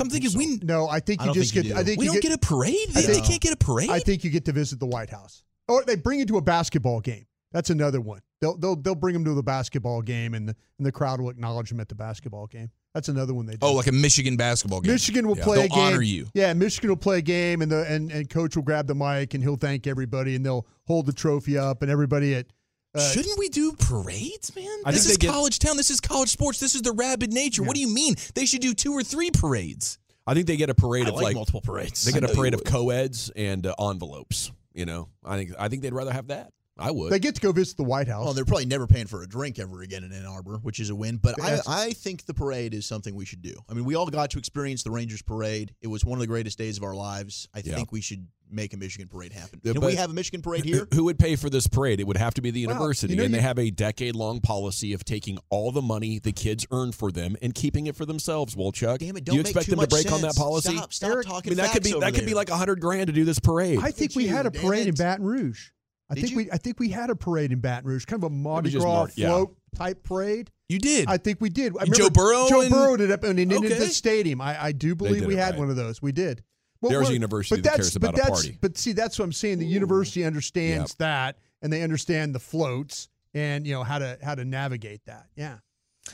[0.00, 1.78] I'm thinking we No, I think you don't just think you get.
[1.78, 2.76] I think we you don't get, a parade.
[2.96, 3.90] I They, they can't get a parade.
[3.90, 6.42] I think you get to visit the White House, or they bring you to a
[6.42, 7.26] basketball game.
[7.52, 8.20] That's another one.
[8.40, 11.28] They'll they'll they'll bring them to the basketball game, and the and the crowd will
[11.28, 12.70] acknowledge them at the basketball game.
[12.94, 13.58] That's another one they do.
[13.62, 14.92] oh, like a Michigan basketball game.
[14.92, 15.44] Michigan will Yeah.
[15.44, 15.78] play They'll a game.
[15.78, 16.26] honor you.
[16.34, 19.34] Yeah, Michigan will play a game, and the and, and coach will grab the mic
[19.34, 22.46] and he'll thank everybody, and they'll hold the trophy up, and everybody at
[22.94, 24.66] uh, Shouldn't we do parades, man?
[24.84, 25.76] I this is they get- college town.
[25.76, 26.60] This is college sports.
[26.60, 27.62] This is the rabid nature.
[27.62, 28.14] What do you mean?
[28.34, 29.98] They should do two or three parades.
[30.26, 32.04] I think they get a parade I of like, like multiple parades.
[32.04, 32.66] they get a parade of would.
[32.68, 34.52] co-eds and uh, envelopes.
[34.72, 36.52] You know, I think I think they'd rather have that.
[36.78, 37.12] I would.
[37.12, 38.24] they get to go visit the White House.
[38.24, 40.88] Well, they're probably never paying for a drink ever again in Ann Arbor, which is
[40.90, 41.18] a win.
[41.18, 43.54] But I, I think the parade is something we should do.
[43.68, 45.74] I mean, we all got to experience the Rangers parade.
[45.82, 47.46] It was one of the greatest days of our lives.
[47.54, 47.74] I Yeah.
[47.76, 49.60] think we should make a Michigan parade happen.
[49.62, 50.86] Yeah, Can we have a Michigan parade here?
[50.94, 52.00] Who would pay for this parade?
[52.00, 54.40] It would have to be the Well, university, you know, and they have a decade-long
[54.40, 58.04] policy of taking all the money the kids earn for them and keeping it for
[58.06, 58.54] themselves.
[58.54, 59.24] Wolchuk, Damn it!
[59.24, 60.76] do Don't you make expect too them to much break on that policy?
[60.76, 62.80] Stop, stop Eric, I mean, that could be over that could be like a hundred
[62.80, 63.78] grand to do this parade.
[63.80, 64.94] I think at we you, had a parade in.
[64.94, 65.70] Baton Rouge.
[66.12, 66.36] I Did think you?
[66.36, 68.82] we I think we had a parade in Baton Rouge, kind of a Mardi just
[68.84, 69.28] Gras Mar- yeah.
[69.28, 70.50] float type parade.
[70.68, 71.08] You did.
[71.08, 71.74] I think we did.
[71.80, 73.68] I Joe Burrow Joe and- Burrow did it up and in Okay.
[73.68, 74.40] the stadium.
[74.40, 75.58] I, I do believe we had right.
[75.58, 76.00] one of those.
[76.02, 76.44] We did.
[76.80, 78.58] Well, There's a university but that that's- cares about but a party.
[78.60, 79.58] But see, that's what I'm saying.
[79.58, 84.34] The university understands that, and they understand the floats and you know how to how
[84.34, 85.26] to navigate that.
[85.36, 85.58] Yeah,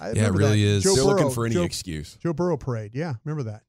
[0.00, 0.68] I Yeah, it really that.
[0.68, 0.84] is.
[0.84, 2.16] Joe They're Burrow, looking for any Joe, excuse.
[2.22, 2.92] Joe Burrow parade.
[2.94, 3.62] Yeah, remember that.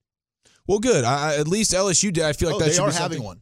[0.67, 1.03] well, good.
[1.05, 2.23] I, I- at least LSU did.
[2.25, 3.41] I feel like oh, that they should are be having something- one.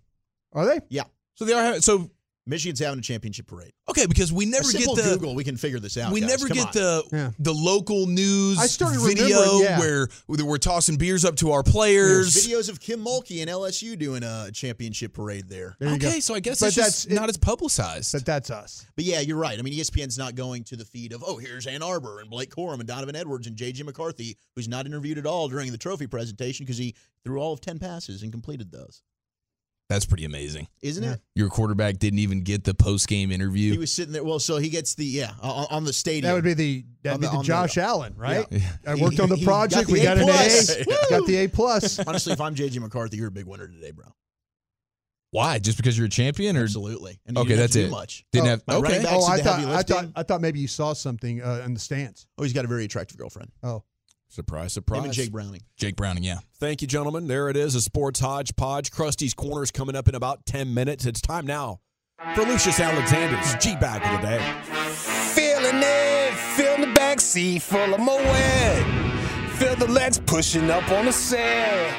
[0.54, 0.80] Are they?
[0.89, 1.04] Yeah,
[1.36, 1.62] So they are.
[1.63, 2.10] Having, so
[2.47, 3.73] Michigan's having a championship parade.
[3.89, 6.12] okay, because we A never get the Google, we can figure this out.
[6.12, 6.29] we guys.
[6.29, 6.71] never Come get on.
[6.73, 7.31] the Yeah.
[7.39, 9.79] the local news I started video yeah.
[9.79, 12.36] where where we're tossing beers up to our There's players.
[12.47, 15.75] videos of Kim Mulkey and LSU doing a championship parade there.
[15.79, 16.07] There you go.
[16.07, 18.13] Okay, so I guess But it's just that's- not as publicized.
[18.13, 18.86] But that's us.
[18.95, 19.60] But yeah, you're right.
[19.60, 22.49] I mean, ESPN's not going to the feed of, oh, here's Ann Arbor and Blake
[22.55, 26.07] Corum and Donovan Edwards and JJ McCarthy, who's not interviewed at all during the trophy
[26.07, 29.01] presentation because he threw all of 10 passes and completed those.
[29.89, 30.67] That's pretty amazing.
[30.82, 31.13] Isn't Yeah.
[31.13, 31.21] it?
[31.34, 33.71] Your quarterback didn't even get the post game interview.
[33.71, 34.23] He was sitting there.
[34.23, 36.23] Well, so he gets the, yeah, on, on the stadium.
[36.30, 38.45] That would be the that'd be the- the on the- Josh Allen, right?
[38.52, 38.60] Yeah.
[38.86, 39.88] I worked on the He- he got project.
[39.88, 40.23] the we A got an.
[40.30, 40.86] A.
[41.10, 42.00] Got the A plus.
[42.08, 44.06] Honestly, if I'm JJ McCarthy, you're a big winner today, bro.
[45.32, 45.60] Why?
[45.60, 47.19] Just because you're a champion, or Absolutely.
[47.26, 47.91] And okay, that's to do it.
[47.91, 48.26] much.
[48.32, 48.84] Didn't Oh, have my okay.
[48.93, 50.06] running Oh, Backs I did thought, heavy I thought.
[50.15, 52.28] I thought maybe you saw something uh, in the stands.
[52.38, 53.52] Oh, he's got a very attractive girlfriend.
[53.63, 53.84] Oh,
[54.29, 55.03] Surprise, Him surprise.
[55.05, 55.61] and Jake Browning.
[55.77, 56.39] Jake Browning, yeah.
[56.59, 57.27] Thank you, gentlemen.
[57.27, 58.91] There it is, a sports hodgepodge.
[58.91, 61.05] Crusty's Corners coming up in about 10 minutes.
[61.05, 61.79] It's time now
[62.35, 64.61] for Lucius Alexander's G Bag of the Day.
[65.33, 68.21] Feeling it, feeling the back seat full of Moet.
[69.57, 71.91] Feel the legs pushing up on the set.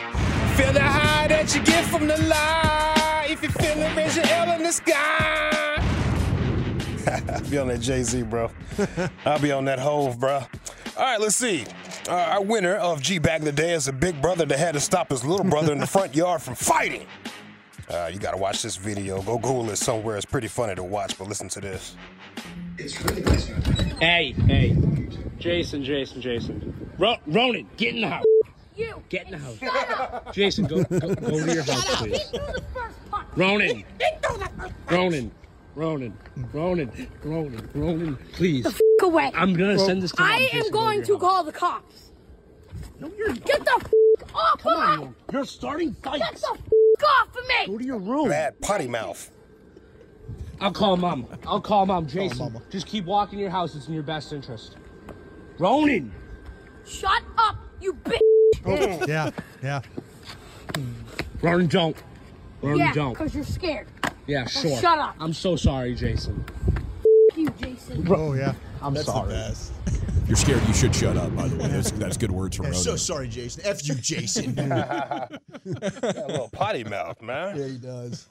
[0.56, 3.26] Feel the high that you get from the light.
[3.30, 5.76] If you're feeling, raise your L in the sky.
[7.32, 8.50] I'll be on that Jay Z, bro.
[9.24, 10.34] I'll be on that Hov, bro.
[10.34, 10.44] All
[10.98, 11.64] right, let's see.
[12.08, 14.72] Uh, our winner of G Bag of the Day is a big brother that had
[14.72, 17.06] to stop his little brother in the front yard from fighting.
[17.90, 19.20] Uh, you got to watch this video.
[19.22, 20.16] Go Google it somewhere.
[20.16, 21.96] It's pretty funny to watch, but listen to this.
[24.00, 24.76] Hey, hey.
[25.38, 26.90] Jason, Jason, Jason.
[26.98, 28.24] Ro- Ronan, get in the house.
[28.74, 29.02] You.
[29.08, 30.34] Get in the house.
[30.34, 32.18] Jason, go, go, go to your house, please.
[32.30, 33.28] He threw the first punch.
[33.36, 33.68] Ronan.
[33.68, 33.84] He
[34.22, 34.72] threw the first punch.
[34.90, 35.30] Ronan.
[35.78, 36.12] Ronan.
[36.52, 36.90] Ronan.
[37.22, 37.70] Ronan.
[37.72, 38.18] Ronan.
[38.32, 38.64] Please.
[38.64, 39.30] The F- away.
[39.32, 40.30] I'm gonna send this to Mom.
[40.32, 41.20] I am going to house.
[41.20, 42.10] call the cops.
[42.98, 45.04] No, you're Get the f- off Come of on, me.
[45.04, 45.14] you.
[45.32, 46.18] You're starting fights.
[46.18, 46.40] Get fights.
[46.40, 47.66] the f- off of me.
[47.72, 48.28] Go to your room.
[48.28, 49.30] Bad potty mouth.
[50.60, 51.28] I'll call mom.
[51.46, 52.08] I'll call mom.
[52.08, 52.60] Jason, mama.
[52.70, 53.76] just keep walking your house.
[53.76, 54.76] It's in your best interest.
[55.60, 56.12] Ronan.
[56.84, 58.18] Shut up, you bitch.
[58.66, 59.30] Oh, yeah,
[59.62, 59.80] yeah.
[61.40, 61.96] Ronan, don't.
[62.62, 63.12] Ronan, yeah, don't.
[63.12, 63.86] because you're scared.
[64.28, 64.78] Yeah, sure.
[64.78, 65.16] shut up.
[65.18, 66.44] I'm so sorry, Jason.
[67.32, 68.06] F- you, Jason.
[68.10, 68.54] Oh, yeah.
[68.82, 69.28] I'm That's sorry.
[69.28, 69.72] the best.
[69.86, 71.68] If you're scared, you should shut up, by the way.
[71.68, 72.84] That's, that's good words from I'm Ronan.
[72.84, 73.62] so sorry, Jason.
[73.64, 74.54] F you, Jason.
[74.68, 74.70] Got
[75.64, 77.56] a little potty mouth, man.
[77.56, 78.28] yeah, he does.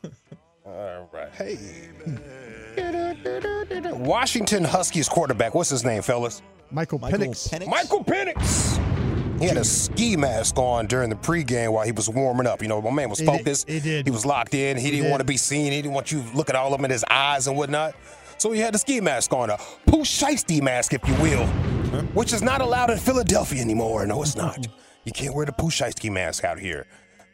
[0.67, 1.29] All right.
[1.33, 1.57] Hey.
[3.93, 5.55] Washington Huskies quarterback.
[5.55, 6.41] What's his name, fellas?
[6.71, 7.49] Michael, Michael Penix.
[7.49, 7.67] Penix.
[7.67, 9.39] Michael Penix.
[9.39, 12.61] He had a ski mask on during the pregame while he was warming up.
[12.61, 13.69] You know, my man was He did- focused.
[13.69, 14.05] he did.
[14.05, 14.77] He was locked in.
[14.77, 15.09] He, didn't did.
[15.11, 15.71] want to be seen.
[15.71, 17.95] He didn't want you looking all up in his eyes and whatnot.
[18.39, 21.45] So he had the ski mask on, a Pooh Shiesty mask, if you will,
[22.13, 24.05] which is not allowed in Philadelphia anymore.
[24.05, 24.67] No, it's not.
[25.05, 26.85] You can't wear the Pooh Shiesty mask out here.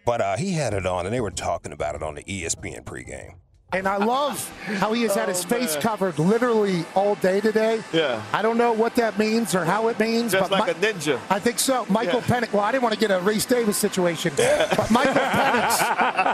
[0.05, 2.83] But uh, he had it on, and they were talking about it on the ESPN
[2.83, 3.35] pregame.
[3.71, 7.81] And I love how he has had his face covered literally all day today.
[7.91, 8.21] Yeah.
[8.31, 10.31] I don't know what that means or how it means.
[10.33, 11.19] Just but like Mi- a ninja.
[11.31, 11.83] I think so.
[11.89, 12.39] Michael Yeah.
[12.41, 12.53] Penix.
[12.53, 14.31] Well, I didn't want to get a Rece Davis situation.
[14.37, 15.79] But Michael Penix.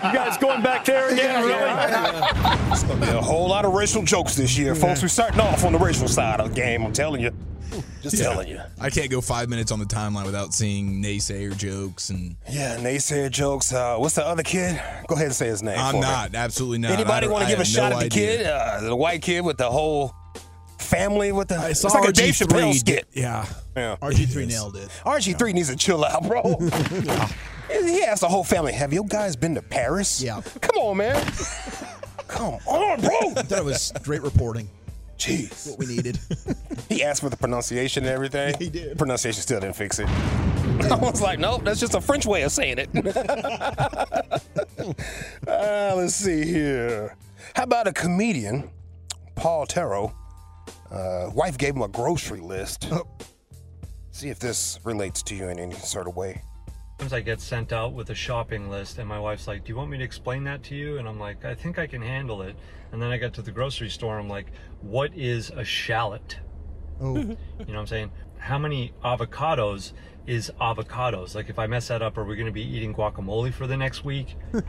[0.10, 2.72] You guys going back there again, really?
[2.72, 5.02] It's gonna be a whole lot of racial jokes this year, folks.
[5.02, 6.84] We're starting off on the racial side of the game.
[6.84, 7.32] I'm telling you,
[8.02, 8.24] just Yeah.
[8.24, 8.60] telling you.
[8.80, 13.30] I can't go five minutes on the timeline without seeing naysayer jokes, and Yeah, naysayer
[13.32, 13.72] jokes.
[13.74, 14.82] Uh, what's the other kid?
[15.08, 15.78] Go ahead and say his name.
[15.80, 16.02] I'm for me.
[16.02, 16.92] not absolutely not.
[16.92, 18.38] Anybody want to give a shot no at the idea.
[18.38, 20.14] kid, uh, the white kid with the whole
[20.78, 21.56] family with the?
[21.56, 23.08] I It's like a Dave Chappelle skit.
[23.14, 23.46] Yeah.
[23.76, 23.96] Yeah.
[24.02, 24.90] RG3 nailed it.
[25.06, 26.42] RG3 needs to chill out, bro.
[27.04, 27.30] yeah.
[27.72, 30.42] He asked the whole family, "Have you guys been to Paris?" Yeah.
[30.62, 31.32] Come on, man.
[32.28, 33.10] Come on, bro.
[33.38, 34.70] I thought it was great reporting.
[35.20, 35.70] Jeez.
[35.70, 36.20] What we needed.
[36.90, 38.56] He asked for the pronunciation and everything.
[38.58, 38.98] He did.
[38.98, 40.08] Pronunciation still didn't fix it.
[40.10, 42.90] I was like, nope, that's just a French way of saying it.
[45.48, 47.16] uh, let's see here.
[47.54, 48.72] How about a comedian,
[49.36, 50.16] Paul Terro?
[50.90, 52.92] Uh, wife gave him a grocery list.
[54.10, 56.42] See if this relates to you in any sort of way.
[57.00, 59.78] Sometimes I get sent out with a shopping list, and my wife's like, Do you
[59.78, 60.98] want me to explain that to you?
[60.98, 62.58] And I'm like, I think I can handle it.
[62.92, 64.48] And then I get to the grocery store, I'm like,
[64.82, 66.40] What is a shallot?
[67.00, 67.36] Oh, You know
[67.68, 68.12] what I'm saying?
[68.38, 69.94] How many avocados
[70.28, 71.36] is avocados?
[71.36, 73.78] Like, if I mess that up, are we going to be eating guacamole for the
[73.78, 74.36] next week?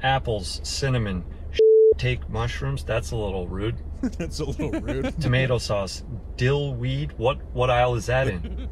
[0.00, 1.24] Apples, cinnamon,
[1.98, 2.84] take mushrooms.
[2.84, 3.82] That's a little rude.
[4.00, 5.20] That's a little rude.
[5.20, 6.04] Tomato sauce,
[6.36, 7.14] dill weed.
[7.16, 8.68] What what aisle is that in?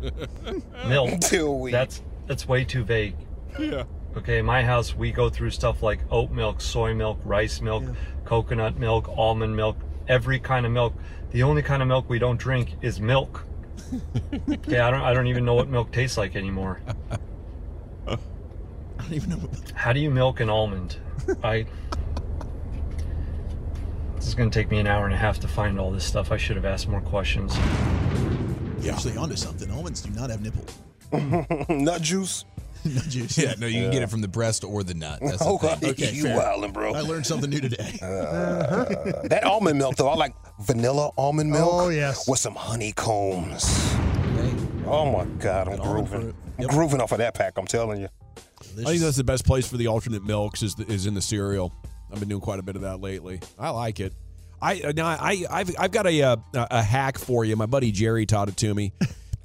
[0.87, 1.19] Milk.
[1.19, 1.73] Dill weed.
[1.73, 3.17] That's that's way too vague.
[3.59, 3.85] Yeah.
[4.17, 7.85] Okay, in my house we go through stuff like oat milk, soy milk, rice milk,
[8.25, 9.77] coconut milk, almond milk,
[10.09, 10.95] every kind of milk.
[11.31, 13.47] The only kind of milk we don't drink is milk.
[14.51, 16.81] okay, I don't I don't even know what milk tastes like anymore.
[18.07, 18.17] I
[18.99, 19.51] don't even know.
[19.75, 20.97] How do you milk an almond?
[21.43, 21.67] I
[24.17, 26.05] This is going to take me an hour and a half to find all this
[26.05, 26.31] stuff.
[26.31, 27.57] I should have asked more questions.
[28.81, 29.71] You're actually onto something.
[29.71, 30.79] Almonds do not have nipples.
[31.69, 32.45] Nut juice.
[32.85, 33.39] no juice.
[33.39, 35.21] Yeah, no, you can get it from the breast or the nut.
[35.23, 35.91] That's the Oh, thing.
[35.91, 36.39] Okay, you fair.
[36.39, 36.95] wildin', bro.
[36.95, 37.99] I learned something new today.
[38.03, 41.71] Uh, that almond milk, though, I like vanilla almond milk.
[41.73, 42.27] Oh, yes.
[42.29, 43.65] With some honeycombs.
[44.87, 46.35] Oh my God, I'm That grooving.
[46.59, 46.71] I'm Yep.
[46.71, 47.57] grooving off of that pack.
[47.57, 48.09] I'm telling you.
[48.61, 51.73] I think that's the best place for the alternate milks is is in the cereal.
[52.13, 53.41] I've been doing quite a bit of that lately.
[53.59, 54.13] I like it.
[54.61, 57.57] I uh, now I I've I've got a uh, a hack for you.
[57.57, 58.93] My buddy Jerry taught it to me.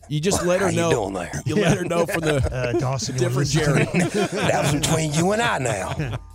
[0.09, 0.89] You just let her How you know.
[0.91, 1.31] doing there?
[1.45, 3.15] You let her know from the uh, Dawson.
[3.17, 3.83] different listen Jerry.
[4.31, 6.17] that was between you and I now.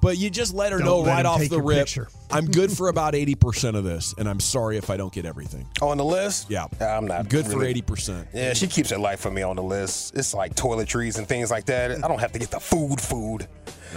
[0.00, 1.78] But you just let her Don't know let right off the rip.
[1.78, 2.08] picture.
[2.30, 5.66] I'm good for about 80% of this, and I'm sorry if I don't get everything.
[5.80, 6.50] On the list?
[6.50, 6.66] Yeah.
[6.78, 8.26] I'm not Good for 80%.
[8.34, 10.14] Yeah, she keeps it light for me on the list.
[10.14, 11.90] It's like toiletries and things like that.
[11.90, 13.48] I don't have to get the food food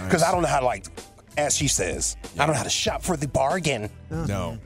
[0.02, 0.86] because I don't know how to like,
[1.36, 3.90] as she says, I don't know how to shop for the bargain.
[4.10, 4.24] No.
[4.24, 4.58] No,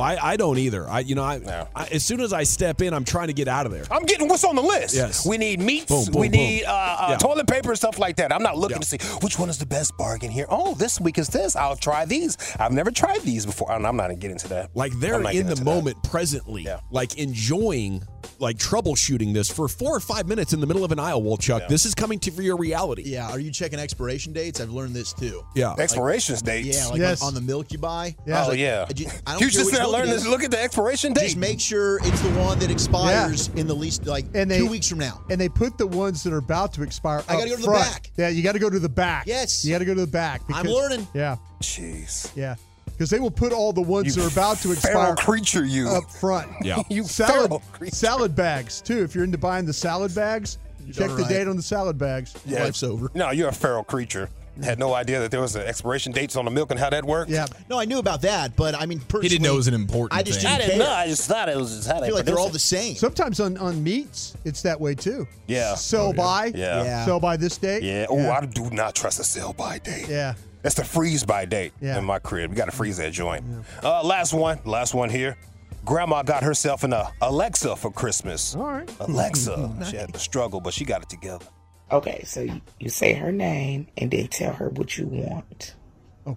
[0.00, 0.86] I, I don't either.
[0.88, 3.48] I you know I, I as soon as I step in, I'm trying to get
[3.48, 3.84] out of there.
[3.90, 4.94] I'm getting what's on the list.
[4.94, 5.26] Yes.
[5.26, 5.86] We need meats.
[5.86, 6.36] Boom, boom, we boom.
[6.38, 7.16] need uh, uh, Yeah.
[7.18, 8.32] toilet paper and stuff like that.
[8.32, 8.80] I'm not looking Yeah.
[8.96, 10.46] to see which one is the best bargain here.
[10.50, 11.56] Oh, this week is this.
[11.56, 12.36] I'll try these.
[12.58, 13.70] I've never tried these before.
[13.72, 14.70] I'm I'm not gonna get into that.
[14.74, 15.64] Like they're in the into that.
[15.64, 18.02] moment presently, like enjoying,
[18.38, 21.22] like troubleshooting this for four or five minutes in the middle of an aisle.
[21.22, 23.02] Well, Chuck, this is coming to your reality.
[23.06, 24.60] Yeah, are you checking expiration dates?
[24.60, 25.42] I've learned this too.
[25.54, 25.70] Yeah.
[25.70, 26.76] Like- Expirations dates.
[26.76, 27.22] Yeah, like Yes.
[27.22, 28.14] on, on the milk you buy.
[28.26, 28.44] Yeah.
[28.44, 28.86] Oh like, yeah.
[28.88, 30.26] I ju- I don't you just which said milk it learn this.
[30.26, 31.22] Look at the expiration date.
[31.24, 34.66] Just make sure it's the one that expires in the least like And they- two
[34.68, 35.20] weeks from now.
[35.30, 37.22] And they put the ones that are about to expire.
[37.28, 38.10] I gotta go to the back.
[38.16, 39.26] Yeah, you got to go to the back.
[39.26, 39.64] Yes.
[39.64, 40.42] you got to go to the back.
[40.52, 41.06] I'm learning.
[41.14, 42.30] Yeah, Jeez.
[42.36, 42.54] yeah,
[43.00, 45.88] because they will put all the ones You that are about to expire creature, you.
[45.88, 46.50] up front.
[46.62, 46.82] Yeah.
[46.90, 47.96] You salad feral creature.
[47.96, 49.02] salad bags too.
[49.02, 50.58] If you're into buying the salad bags,
[50.92, 51.28] check the right.
[51.28, 52.34] date on the salad bags.
[52.44, 52.64] Yeah.
[52.64, 53.10] Life's over.
[53.14, 54.28] No, you're a feral creature.
[54.62, 57.02] Had no idea that there was an expiration dates on the milk and how that
[57.02, 57.30] worked.
[57.30, 59.68] Yeah, No, I knew about that, but I mean, personally, He didn't know it was
[59.68, 60.50] an important I just thing.
[60.50, 60.86] Didn't didn't care.
[60.86, 60.94] know.
[60.94, 62.52] I just thought it was just how I feel like they're all it.
[62.52, 62.96] the same.
[62.96, 65.26] sometimes on on meats it's that way too.
[65.46, 65.74] Yeah.
[65.76, 66.46] Sell oh, by.
[66.54, 66.82] Yeah.
[66.82, 67.04] Yeah.
[67.06, 67.82] Sell by this date.
[67.82, 68.04] Yeah.
[68.10, 70.06] Oh, I do not trust a sell by date.
[70.06, 70.34] Yeah.
[70.62, 71.98] That's the freeze by date Yeah.
[71.98, 72.50] in my crib.
[72.50, 73.44] We got to freeze that joint.
[73.82, 74.58] Uh, last one.
[74.64, 75.36] Last one here.
[75.84, 78.54] Grandma got herself an uh, Alexa for Christmas.
[78.54, 78.90] All right.
[79.00, 79.72] Alexa.
[79.90, 81.46] She had to struggle, but she got it together.
[81.90, 85.74] Okay, so you, you say her name and then tell her what you want.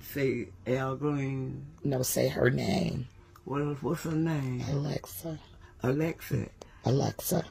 [0.02, 1.66] Say Al Green.
[1.84, 3.08] No, say her name.
[3.46, 4.64] What, what's her name?
[4.72, 5.38] Alexa.
[5.84, 6.48] Alexa.
[6.86, 7.44] Alexa.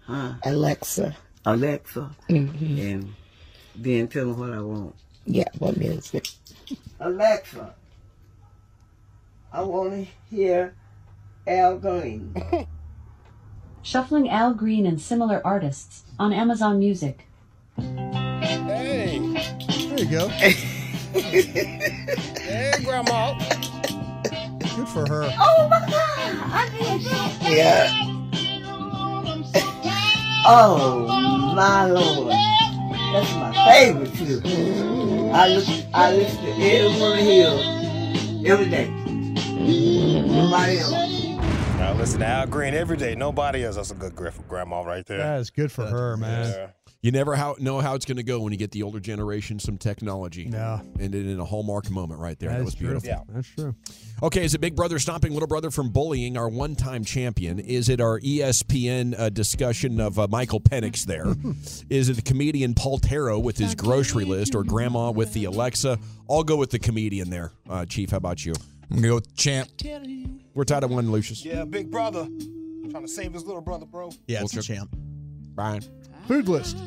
[0.00, 0.34] Huh?
[0.44, 1.16] Alexa.
[1.46, 2.10] Alexa.
[2.28, 2.34] hmm
[2.78, 3.14] And
[3.76, 4.94] then tell her what I want.
[5.24, 6.28] Yeah, what music?
[7.00, 7.74] Alexa.
[9.52, 10.74] I want to hear
[11.46, 12.34] Al Green.
[13.82, 17.26] Shuffling Al Green and similar artists on Amazon Music.
[17.76, 19.18] Hey.
[19.88, 20.28] There you go.
[21.12, 23.34] Hey, Grandma.
[24.76, 25.30] Good for her.
[25.38, 25.90] Oh my god!
[25.90, 27.02] I need.
[27.56, 28.08] Yeah.
[30.44, 31.06] Oh
[31.54, 32.32] my lord.
[33.12, 34.40] That's my favorite too.
[35.34, 38.90] I listen, I listen to every one of his every day.
[40.26, 40.92] Nobody else.
[41.78, 43.14] Now listen to Al Green every day.
[43.14, 43.76] Nobody else.
[43.76, 45.18] That's a good grip for Grandma right there.
[45.18, 46.52] That is good for her, man.
[46.52, 46.66] Yeah.
[47.02, 49.58] You never how, know how it's going to go when you get the older generation
[49.58, 50.48] some technology.
[50.52, 50.80] Yeah.
[51.00, 52.50] And in a hallmark moment right there.
[52.50, 52.86] That, That was true.
[52.90, 53.08] beautiful.
[53.08, 53.20] Yeah.
[53.28, 53.74] That's true.
[54.22, 57.58] Okay, is it Big Brother stopping Little Brother from bullying our one time champion?
[57.58, 61.26] Is it our ESPN uh, discussion of uh, Michael Penix there?
[61.90, 65.98] is it the comedian Paul Taro with his grocery list or Grandma with the Alexa?
[66.30, 67.50] I'll go with the comedian there.
[67.68, 68.52] Uh, Chief, how about you?
[68.90, 69.68] I'm gonna go with champ.
[70.54, 71.44] We're tied at one, Lucius.
[71.44, 72.28] Yeah, big brother.
[72.90, 74.10] Trying to save his little brother, bro.
[74.28, 74.74] Yeah, it's a Culture.
[74.74, 74.96] champ.
[75.54, 75.82] Brian.
[76.32, 76.78] Food list.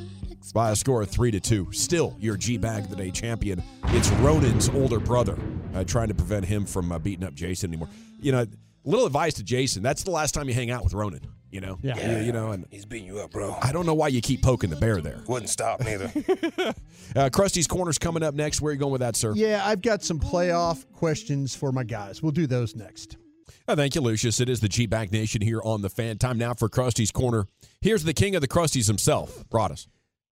[0.56, 1.72] By a score of three to two.
[1.72, 3.62] Still your G Bag of the Day champion.
[3.90, 5.38] It's Ronan's older brother,
[5.76, 7.90] uh, trying to prevent him from uh, beating up Jason anymore.
[8.20, 8.48] You know,
[8.86, 9.84] little advice to Jason.
[9.84, 11.20] That's the last time you hang out with Ronan.
[11.52, 12.18] You know, Yeah.
[12.18, 13.56] You, you know, and He's beating you up, bro.
[13.62, 15.22] I don't know why you keep poking the bear there.
[15.28, 16.12] Wouldn't stop neither.
[17.16, 18.62] Uh, Crusty's corner's coming up next.
[18.62, 19.32] Where are you going with that, sir?
[19.36, 22.22] Yeah, I've got some playoff questions for my guys.
[22.24, 23.16] We'll do those next.
[23.68, 24.40] Uh, thank you, Lucius.
[24.40, 26.18] It is the G Bag Nation here on the fan.
[26.18, 27.48] Time now for Crusty's corner.
[27.82, 29.88] Here's the king of the Crusties himself, Broaddus.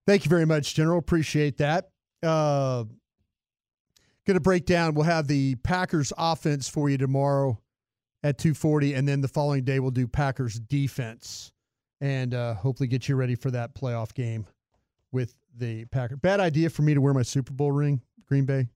[0.05, 0.99] Thank you very much, General.
[0.99, 1.89] Appreciate that.
[2.21, 2.83] Uh,
[4.25, 4.93] going to break down.
[4.93, 7.59] We'll have the Packers offense for you tomorrow
[8.21, 11.51] at 2:40, and then the following day we'll do Packers defense,
[12.01, 14.45] and uh, hopefully get you ready for that playoff game
[15.11, 16.19] with the Packers.
[16.19, 18.67] Bad idea for me to wear my Super Bowl ring, Green Bay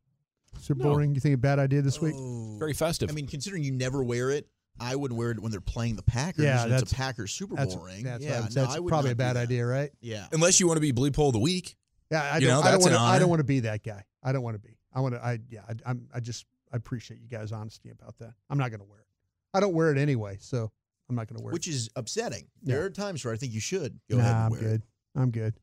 [0.59, 0.97] Super Bowl No.
[0.97, 1.15] ring.
[1.15, 2.15] You think a bad idea this week?
[2.17, 2.57] Oh.
[2.59, 3.09] Very festive.
[3.09, 4.47] I mean, considering you never wear it,
[4.79, 6.43] I wouldn't wear it when they're playing the Packers.
[6.45, 8.03] Yeah, and it's that's- a Packers Super That's, Bowl ring.
[8.03, 9.89] that's, yeah, that's, no, that's I probably a bad idea, right?
[10.01, 10.27] Yeah.
[10.31, 11.75] Unless you want to be Bleep Hole of the Week.
[12.11, 13.05] Yeah, I You don't, know, I don't that's want an to.
[13.05, 14.03] I don't want to be that guy.
[14.23, 14.77] I don't want to be.
[14.93, 15.23] I want to.
[15.25, 15.61] I yeah.
[15.67, 16.07] I, I'm.
[16.13, 16.45] I just.
[16.71, 18.33] I appreciate you guys' honesty about that.
[18.49, 19.05] I'm not going to wear it.
[19.53, 20.71] I don't wear it anyway, so
[21.09, 21.53] I'm not going to wear it.
[21.53, 22.47] Which is upsetting.
[22.61, 22.75] Yeah.
[22.75, 24.81] There are times where I think you should go nah, ahead I'm and wear good.
[25.15, 25.53] I'm good.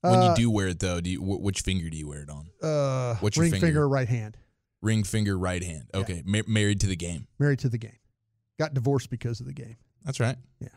[0.00, 2.22] When Uh, you do wear it though, do you, wh- which finger do you wear
[2.22, 2.48] it on?
[2.62, 3.66] uh, What's your ring finger?
[3.66, 4.36] finger, right hand.
[4.80, 5.90] Ring finger, right hand.
[5.92, 7.26] Okay, ma- married to the game.
[7.38, 7.98] Married to the game.
[8.60, 9.76] Got divorced because of the game.
[10.04, 10.36] That's right.
[10.60, 10.68] Yeah,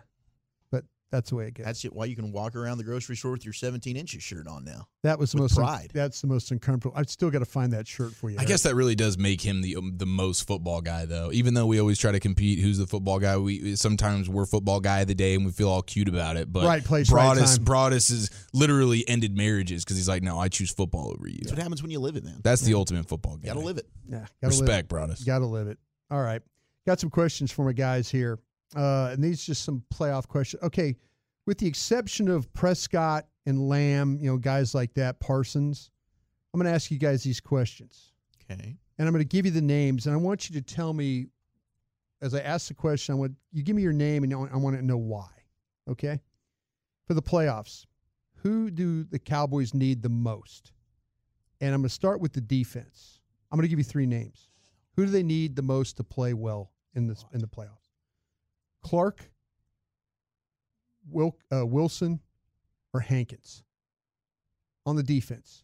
[1.12, 1.66] That's the way it goes.
[1.66, 1.94] That's it.
[1.94, 4.88] Why you can walk around the grocery store with your 17 inches shirt on now.
[5.04, 5.92] That was the with most pride.
[5.94, 6.98] That's the most uncomfortable.
[6.98, 8.38] I've still got to find that shirt for you.
[8.40, 11.32] I guess that really does make him the um, the most football guy, though.
[11.34, 13.36] Even though we always try to compete, who's the football guy?
[13.38, 16.52] We sometimes we're football guy of the day, and we feel all cute about it.
[16.52, 17.66] But Right place, right Broaddus, time.
[17.66, 21.40] Broaddus has literally ended marriages because he's like, no, I choose football over you.
[21.42, 22.40] That's what happens when you live it, man.
[22.42, 23.50] That's the ultimate football guy.
[23.50, 23.88] You gotta live it.
[24.08, 24.96] Yeah, gotta live Respect, it.
[24.96, 25.26] Broaddus.
[25.26, 25.78] Got to live it.
[26.10, 26.42] All right,
[26.88, 28.40] got some questions for my guys here,
[28.76, 30.64] uh, and these just some playoff questions.
[30.64, 30.96] Okay,
[31.46, 35.90] with the exception of Prescott and Lamb, you know, guys like that, Parsons.
[36.54, 38.12] I'm going to ask you guys these questions.
[38.44, 38.78] Okay.
[38.98, 41.28] and I'm going to give you the names, and I want you to tell me
[42.22, 43.16] as I ask the question.
[43.16, 45.30] I want you give me your name, and I want- to know why.
[45.90, 46.20] Okay,
[47.08, 47.86] for the playoffs,
[48.44, 50.74] who do the Cowboys need the most?
[51.60, 53.20] And I'm going to start with the defense.
[53.52, 54.50] I'm going to give you three names.
[54.96, 57.91] Who do they need the most to play well in this in the playoffs?
[58.84, 59.32] Clark,
[61.10, 62.20] Wil, uh, Wilson,
[62.94, 63.64] or Hankins?
[64.86, 65.64] On the defense,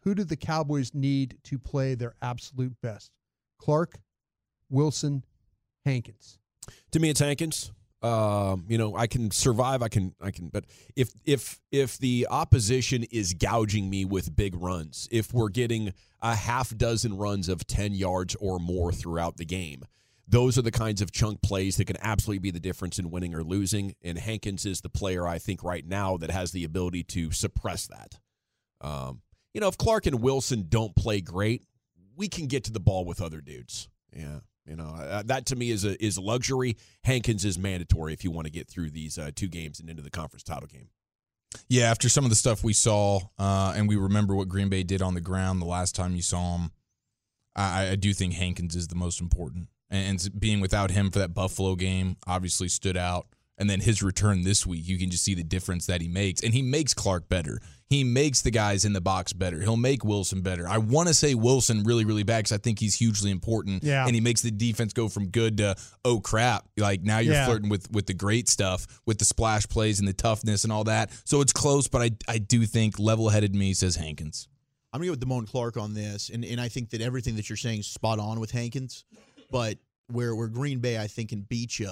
[0.00, 3.12] who do the Cowboys need to play their absolute best?
[3.58, 3.98] Clark,
[4.70, 5.24] Wilson,
[5.84, 6.38] Hankins.
[6.90, 7.72] To me, it's Hankins.
[8.02, 9.82] Um, you know, I can survive.
[9.82, 10.48] I can, I can.
[10.48, 10.64] But
[10.94, 16.34] if if if the opposition is gouging me with big runs, if we're getting a
[16.34, 19.84] half dozen runs of ten yards or more throughout the game,
[20.28, 23.34] those are the kinds of chunk plays that can absolutely be the difference in winning
[23.34, 23.94] or losing.
[24.02, 27.86] And Hankins is the player I think right now that has the ability to suppress
[27.86, 28.18] that.
[28.80, 29.22] Um,
[29.54, 31.64] you know, if Clark and Wilson don't play great,
[32.16, 33.88] we can get to the ball with other dudes.
[34.12, 36.76] Yeah, you know uh, that to me is a is a luxury.
[37.04, 40.02] Hankins is mandatory if you want to get through these uh, two games and into
[40.02, 40.88] the conference title game.
[41.68, 44.82] Yeah, after some of the stuff we saw, uh, and we remember what Green Bay
[44.82, 46.70] did on the ground the last time you saw him,
[47.54, 49.68] I, I do think Hankins is the most important.
[49.90, 53.26] And being without him for that Buffalo game obviously stood out.
[53.58, 56.42] And then his return this week, you can just see the difference that he makes.
[56.42, 57.58] And he makes Clark better.
[57.88, 59.60] He makes the guys in the box better.
[59.62, 60.68] He'll make Wilson better.
[60.68, 63.82] I want to say Wilson really, really bad because I think he's hugely important.
[63.82, 64.04] Yeah.
[64.04, 65.74] And he makes the defense go from good to,
[66.04, 66.66] oh, crap.
[66.76, 67.46] Like now you're Yeah.
[67.46, 70.84] flirting with, with the great stuff, with the splash plays and the toughness and all
[70.84, 71.10] that.
[71.24, 74.48] So it's close, but I, I do think level headed me says Hankins.
[74.92, 77.50] I'm gonna go with Damone Clark on this, and and I think that everything that
[77.50, 79.04] you're saying is spot on with Hankins,
[79.50, 79.78] but
[80.08, 81.90] where where Green Bay I think can beat you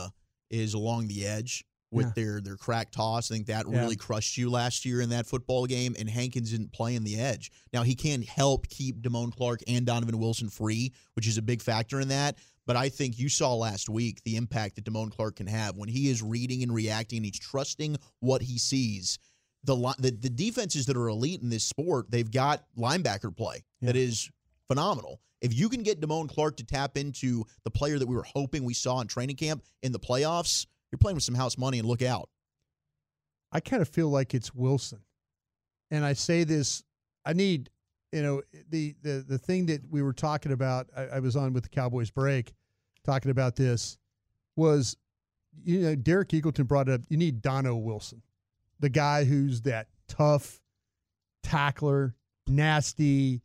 [0.51, 2.13] is along the edge with Yeah.
[2.17, 3.31] their their crack toss.
[3.31, 3.81] I think that Yeah.
[3.81, 7.17] really crushed you last year in that football game, and Hankins didn't play in the
[7.19, 7.51] edge.
[7.73, 11.63] Now he can help keep Damone Clark and Donovan Wilson free, which is a big
[11.63, 12.39] factor in that.
[12.67, 15.89] But I think you saw last week the impact that Damone Clark can have when
[15.89, 19.19] he is reading and reacting and he's trusting what he sees.
[19.65, 23.97] The, the the defenses that are elite in this sport, they've got linebacker play that
[23.97, 24.31] is
[24.69, 25.21] phenomenal.
[25.45, 28.65] If you can get Damone Clark to tap into the player that we were hoping
[28.65, 31.87] we saw in training camp in the playoffs, you're playing with some house money and
[31.87, 32.31] look out.
[33.53, 35.01] I kind of feel like it's Wilson.
[35.91, 36.83] And I say this,
[37.27, 37.69] I need,
[38.11, 38.41] you know,
[38.71, 41.69] the the the thing that we were talking about, I, I was on with the
[41.69, 42.55] Cowboys break
[43.05, 43.99] talking about this
[44.57, 44.97] was
[45.63, 48.23] you know, Derek Eagleton brought it up, you need Dono Wilson.
[48.81, 50.63] The guy who's that tough
[51.43, 52.15] tackler,
[52.47, 53.43] nasty,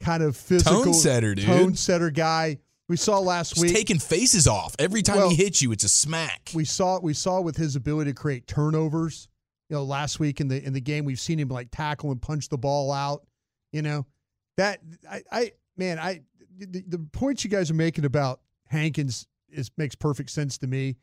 [0.00, 1.46] kind of physical Tone setter, dude.
[1.46, 2.58] Tone setter guy.
[2.88, 4.76] We saw last He's week taking faces off.
[4.78, 6.50] Every time Well, he hits you, it's a smack.
[6.54, 9.28] we saw we saw with his ability to create turnovers.
[9.70, 12.20] You know, last week in the in the game, we've seen him like tackle and
[12.20, 13.26] punch the ball out.
[13.72, 14.06] You know,
[14.58, 14.80] that
[15.10, 16.20] I, I man, I
[16.58, 20.96] the, the points you guys are making about Hankins is makes perfect sense to me.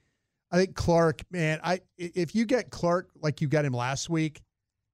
[0.51, 4.41] I think Clark, man, I if you get Clark like you got him last week,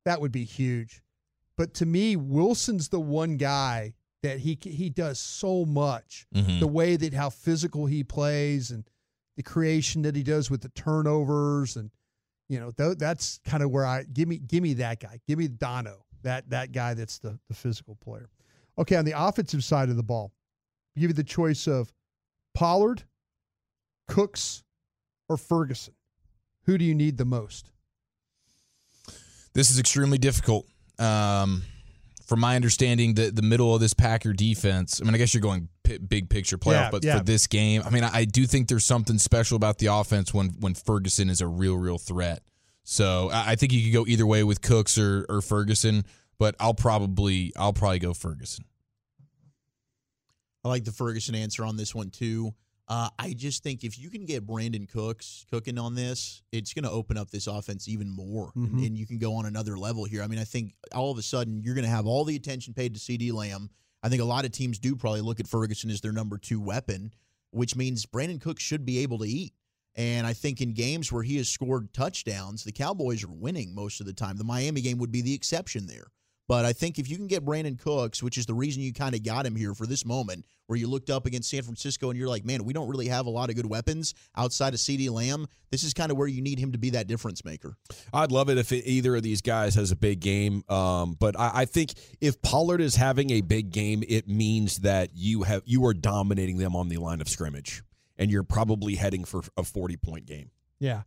[0.05, 1.01] that would be huge.
[1.57, 3.93] But to me, Wilson's the one guy
[4.23, 6.25] that he he does so much.
[6.35, 6.59] Mhm.
[6.59, 8.87] The way that how physical he plays and
[9.35, 11.91] the creation that he does with the turnovers and
[12.49, 15.19] you know th- that's kind of where I give me give me that guy.
[15.27, 16.05] Give me Dono.
[16.23, 18.29] That that guy that's the the physical player.
[18.77, 20.33] Okay, on the offensive side of the ball,
[20.95, 21.91] give you the choice of
[22.53, 23.03] Pollard,
[24.07, 24.63] Cooks,
[25.29, 25.95] or Ferguson.
[26.65, 27.71] Who do you need the most?
[29.53, 30.67] This is extremely difficult.
[30.99, 31.63] Um,
[32.25, 34.99] from my understanding, the the middle of this Packer defense.
[35.01, 37.17] I mean, I guess you're going p- big picture playoff, Yeah, but yeah.
[37.19, 40.33] for this game, I mean, I, I do think there's something special about the offense
[40.33, 42.41] when when Ferguson is a real, real threat.
[42.83, 46.03] So I, I think you could go either way with Cooks or or Ferguson,
[46.37, 48.65] but I'll probably I'll probably go Ferguson.
[50.65, 52.53] I like the Ferguson answer on this one too.
[52.89, 56.83] Uh, I just think if you can get Brandin Cooks cooking on this, it's going
[56.85, 58.85] to open up this offense even more, and, Mhm.
[58.87, 60.23] and you can go on another level here.
[60.23, 62.73] I mean, I think all of a sudden you're going to have all the attention
[62.73, 63.69] paid to CeeDee Lamb.
[64.03, 66.61] I think a lot of teams do probably look at Ferguson as their number two
[66.61, 67.13] weapon,
[67.51, 69.53] which means Brandin Cooks should be able to eat.
[69.95, 73.99] And I think in games where he has scored touchdowns, the Cowboys are winning most
[73.99, 74.37] of the time.
[74.37, 76.07] The Miami game would be the exception there.
[76.47, 79.13] But I think if you can get Brandin Cooks, which is the reason you kind
[79.13, 82.17] of got him here for this moment, where you looked up against San Francisco and
[82.17, 85.09] you're like, man, we don't really have a lot of good weapons outside of CeeDee
[85.09, 85.47] Lamb.
[85.71, 87.75] This is kind of where you need him to be that difference maker.
[88.13, 90.63] I'd love it if it, either of these guys has a big game.
[90.69, 95.09] Um, but I, I think if Pollard is having a big game, it means that
[95.13, 97.83] you have you are dominating them on the line of scrimmage,
[98.17, 100.51] and you're probably heading for a 40 point game.
[100.79, 101.03] Yeah.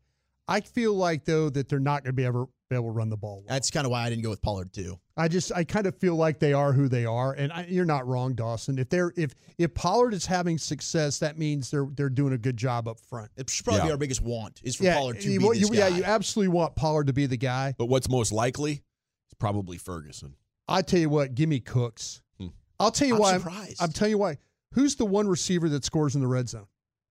[0.50, 3.08] I feel like though that they're not going to be ever be able to run
[3.08, 3.36] the ball.
[3.38, 3.44] Well.
[3.48, 4.98] That's kind of why I didn't go with Pollard too.
[5.16, 7.84] I just I kind of feel like they are who they are, and I, you're
[7.84, 8.78] not wrong, Dawson.
[8.78, 12.56] If they're if if Pollard is having success, that means they're they're doing a good
[12.56, 13.30] job up front.
[13.36, 15.54] It should probably be our biggest want is for yeah, Pollard to you, be you-
[15.54, 17.74] this yeah, you absolutely want Pollard to be the guy.
[17.76, 20.34] But what's most likely is probably Ferguson.
[20.68, 22.22] I tell you what, give me Cooks.
[22.38, 22.48] Hmm.
[22.78, 23.32] I'll tell you I'm why.
[23.38, 23.82] surprised.
[23.82, 24.38] I'm telling you why.
[24.74, 26.66] Who's the one receiver that scores in the red zone?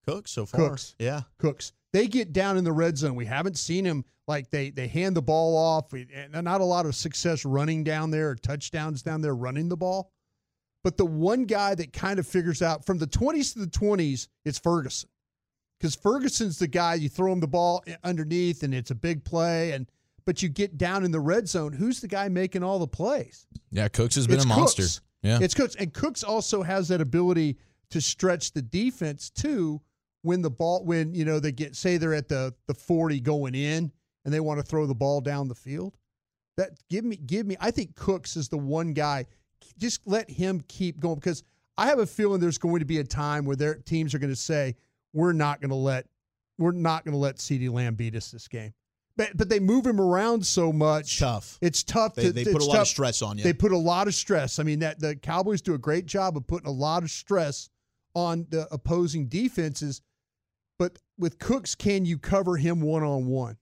[0.08, 0.70] Cooks so far.
[0.70, 0.96] Cooks.
[0.98, 1.22] Yeah.
[1.38, 1.74] Cooks.
[1.92, 3.16] They get down in the red zone.
[3.16, 5.92] We haven't seen him like they they hand the ball off.
[6.32, 10.12] Not a lot of success running down there or touchdowns down there running the ball.
[10.84, 14.28] But the one guy that kind of figures out from the 20s to the 20s,
[14.46, 15.10] it's Ferguson.
[15.78, 19.24] Because Ferguson's the guy you throw him the ball eh, underneath and it's a big
[19.24, 19.72] play.
[19.72, 19.90] And
[20.26, 23.48] but you get down in the red zone, who's the guy making all the plays?
[23.72, 24.84] Yeah, Cooks has been It's a monster.
[24.84, 25.02] Cooks.
[25.24, 25.40] Yeah.
[25.42, 25.76] It's Cooks.
[25.76, 27.58] And Cooks also has that ability
[27.90, 29.82] to stretch the defense too
[30.22, 33.56] when the ball when, you know, they get say they're at the the 40 going
[33.56, 33.92] in
[34.26, 35.98] and they want to throw the ball down the field.
[36.58, 39.26] That give me give me I think Cooks is the one guy.
[39.78, 41.44] Just let him keep going because
[41.78, 44.32] I have a feeling there's going to be a time where their teams are going
[44.32, 44.76] to say,
[45.14, 46.06] We're not going to let
[46.58, 48.74] we're not going to let CeeDee Lamb beat us this game.
[49.16, 51.20] But but they move him around so much.
[51.20, 51.58] tough.
[51.62, 52.16] It's tough.
[52.16, 53.44] They- to, they put a lot of stress on you.
[53.46, 54.60] They put a lot of stress.
[54.60, 57.70] I mean that the Cowboys do a great job of putting a lot of stress
[58.14, 60.02] on the opposing defenses.
[60.80, 63.58] But with Cooks, can you cover him one on one?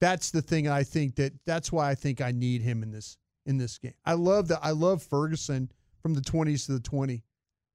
[0.00, 3.18] That's the thing I think that that's why I think I need him in this
[3.44, 3.94] in this game.
[4.06, 5.70] I love that I love Ferguson
[6.00, 7.24] from the 20s to the 20.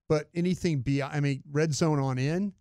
[0.08, 2.54] But anything beyond I mean red zone on in,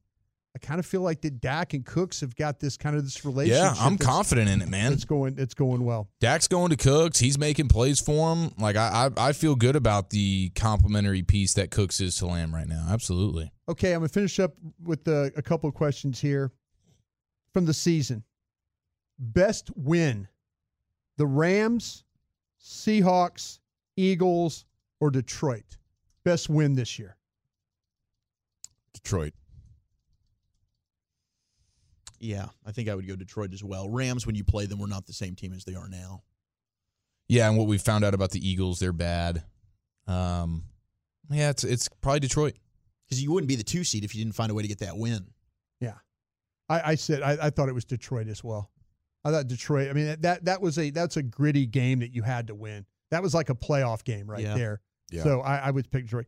[0.54, 3.24] I kind of feel like that Dak and Cooks have got this kind of this
[3.24, 3.74] relationship.
[3.74, 4.92] Yeah, I'm confident in it, man.
[4.92, 6.08] It's going it's going well.
[6.20, 7.18] Dak's going to Cooks.
[7.18, 8.52] He's making plays for him.
[8.58, 12.54] Like I, I, I feel good about the complementary piece that Cooks is to Lamb
[12.54, 12.86] right now.
[12.90, 13.50] Absolutely.
[13.66, 16.52] Okay, I'm gonna finish up with the, a couple of questions here
[17.54, 18.22] from the season.
[19.18, 20.28] Best win:
[21.16, 22.04] the Rams,
[22.62, 23.58] Seahawks,
[23.96, 24.66] Eagles,
[25.00, 25.78] or Detroit.
[26.24, 27.16] Best win this year.
[28.92, 29.32] Detroit.
[32.22, 33.88] Yeah, I think I would go Detroit as well.
[33.88, 36.22] Rams, when you play them, were not the same team as they are now.
[37.28, 39.42] Yeah, and what we found out about the Eagles, they're bad.
[40.06, 40.64] Um,
[41.30, 42.54] yeah, it's it's probably Detroit.
[43.08, 44.78] Because you wouldn't be the two seed if you didn't find a way to get
[44.78, 45.26] that win.
[45.80, 45.94] Yeah,
[46.68, 48.70] I, I said I, I thought it was Detroit as well.
[49.24, 49.90] I thought Detroit.
[49.90, 52.86] I mean that that was a that's a gritty game that you had to win.
[53.10, 54.54] That was like a playoff game right Yeah.
[54.54, 54.80] there.
[55.10, 55.24] Yeah.
[55.24, 56.26] So I, I would pick Detroit.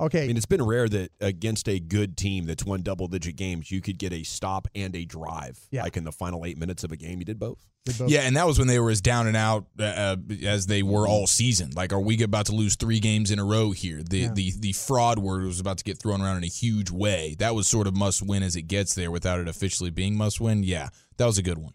[0.00, 0.24] Okay.
[0.24, 3.70] I mean, it's been rare that against a good team that's won double digit games,
[3.70, 5.58] you could get a stop and a drive.
[5.70, 5.82] Yeah.
[5.82, 7.58] Like in the final eight minutes of a game, you did both.
[8.06, 10.82] Yeah, and that was when they were as down and out uh, uh, as they
[10.82, 11.70] were all season.
[11.74, 14.02] Like, are we about to lose three games in a row here?
[14.02, 14.32] The Yeah.
[14.34, 17.36] the the fraud word was about to get thrown around in a huge way.
[17.38, 20.40] That was sort of must win as it gets there, without it officially being must
[20.42, 20.62] win.
[20.62, 21.72] Yeah, that was a good one.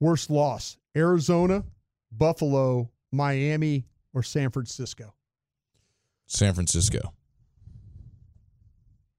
[0.00, 1.64] Worst loss: Arizona,
[2.10, 3.84] Buffalo, Miami,
[4.14, 5.14] or San Francisco.
[6.26, 7.12] San Francisco.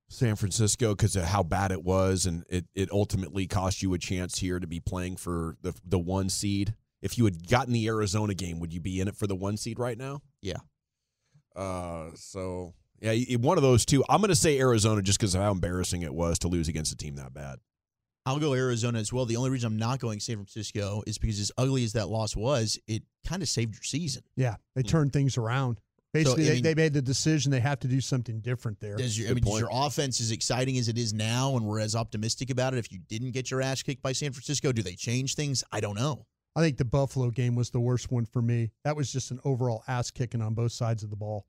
[0.10, 3.98] San Francisco because of how bad it was, and it, it ultimately cost you a
[3.98, 6.76] chance here to be playing for the the one seed.
[7.02, 9.58] If you had gotten the Arizona game, would you be in it for the one
[9.58, 10.22] seed right now?
[10.42, 10.58] Yeah.
[11.56, 14.04] Uh, so yeah, one of those two.
[14.10, 16.92] I'm going to say Arizona just because of how embarrassing it was to lose against
[16.92, 17.60] a team that bad.
[18.26, 19.26] I'll go Arizona as well.
[19.26, 22.36] The only reason I'm not going San Francisco is because as ugly as that loss
[22.36, 24.24] was, it kind of saved your season.
[24.36, 25.80] Yeah, they turned things around.
[26.24, 28.96] Basically, I they, mean- they made the decision they have to do something different there.
[28.96, 31.80] Does your, I mean, does your offense as exciting as it is now, and we're
[31.80, 32.78] as optimistic about it?
[32.78, 35.64] If you didn't get your ass kicked by San Francisco, do they change things?
[35.72, 36.26] I don't know.
[36.56, 38.72] I think the Buffalo game was the worst one for me.
[38.84, 41.46] That was just an overall ass kicking on both sides of the ball.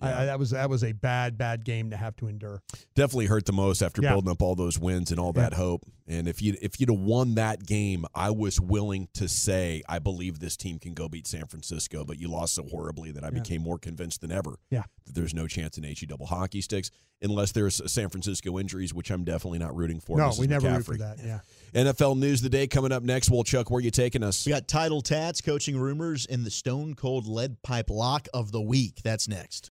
[0.00, 2.62] I, I, that was that was a bad bad game to have to endure.
[2.94, 4.10] Definitely hurt the most after Yeah.
[4.12, 5.84] building up all those wins and all that hope.
[6.06, 9.98] And if you if you'd have won that game, I was willing to say I
[9.98, 13.28] believe this team can go beat San Francisco, but you lost so horribly that I
[13.28, 13.40] Yeah.
[13.40, 14.56] became more convinced than ever.
[14.70, 14.82] Yeah.
[15.06, 16.90] that there's no chance in HE double hockey sticks
[17.22, 20.18] unless there's San Francisco injuries, which I'm definitely not rooting for.
[20.18, 20.38] no, Mrs.
[20.40, 21.18] we never root for that.
[21.24, 21.40] Yeah.
[21.72, 23.30] NFL news of the day coming up next.
[23.30, 24.44] Well, Chuck, where are you taking us?
[24.44, 28.60] We got title tats, coaching rumors, and the stone cold lead pipe lock of the
[28.60, 29.00] week.
[29.02, 29.70] That's next.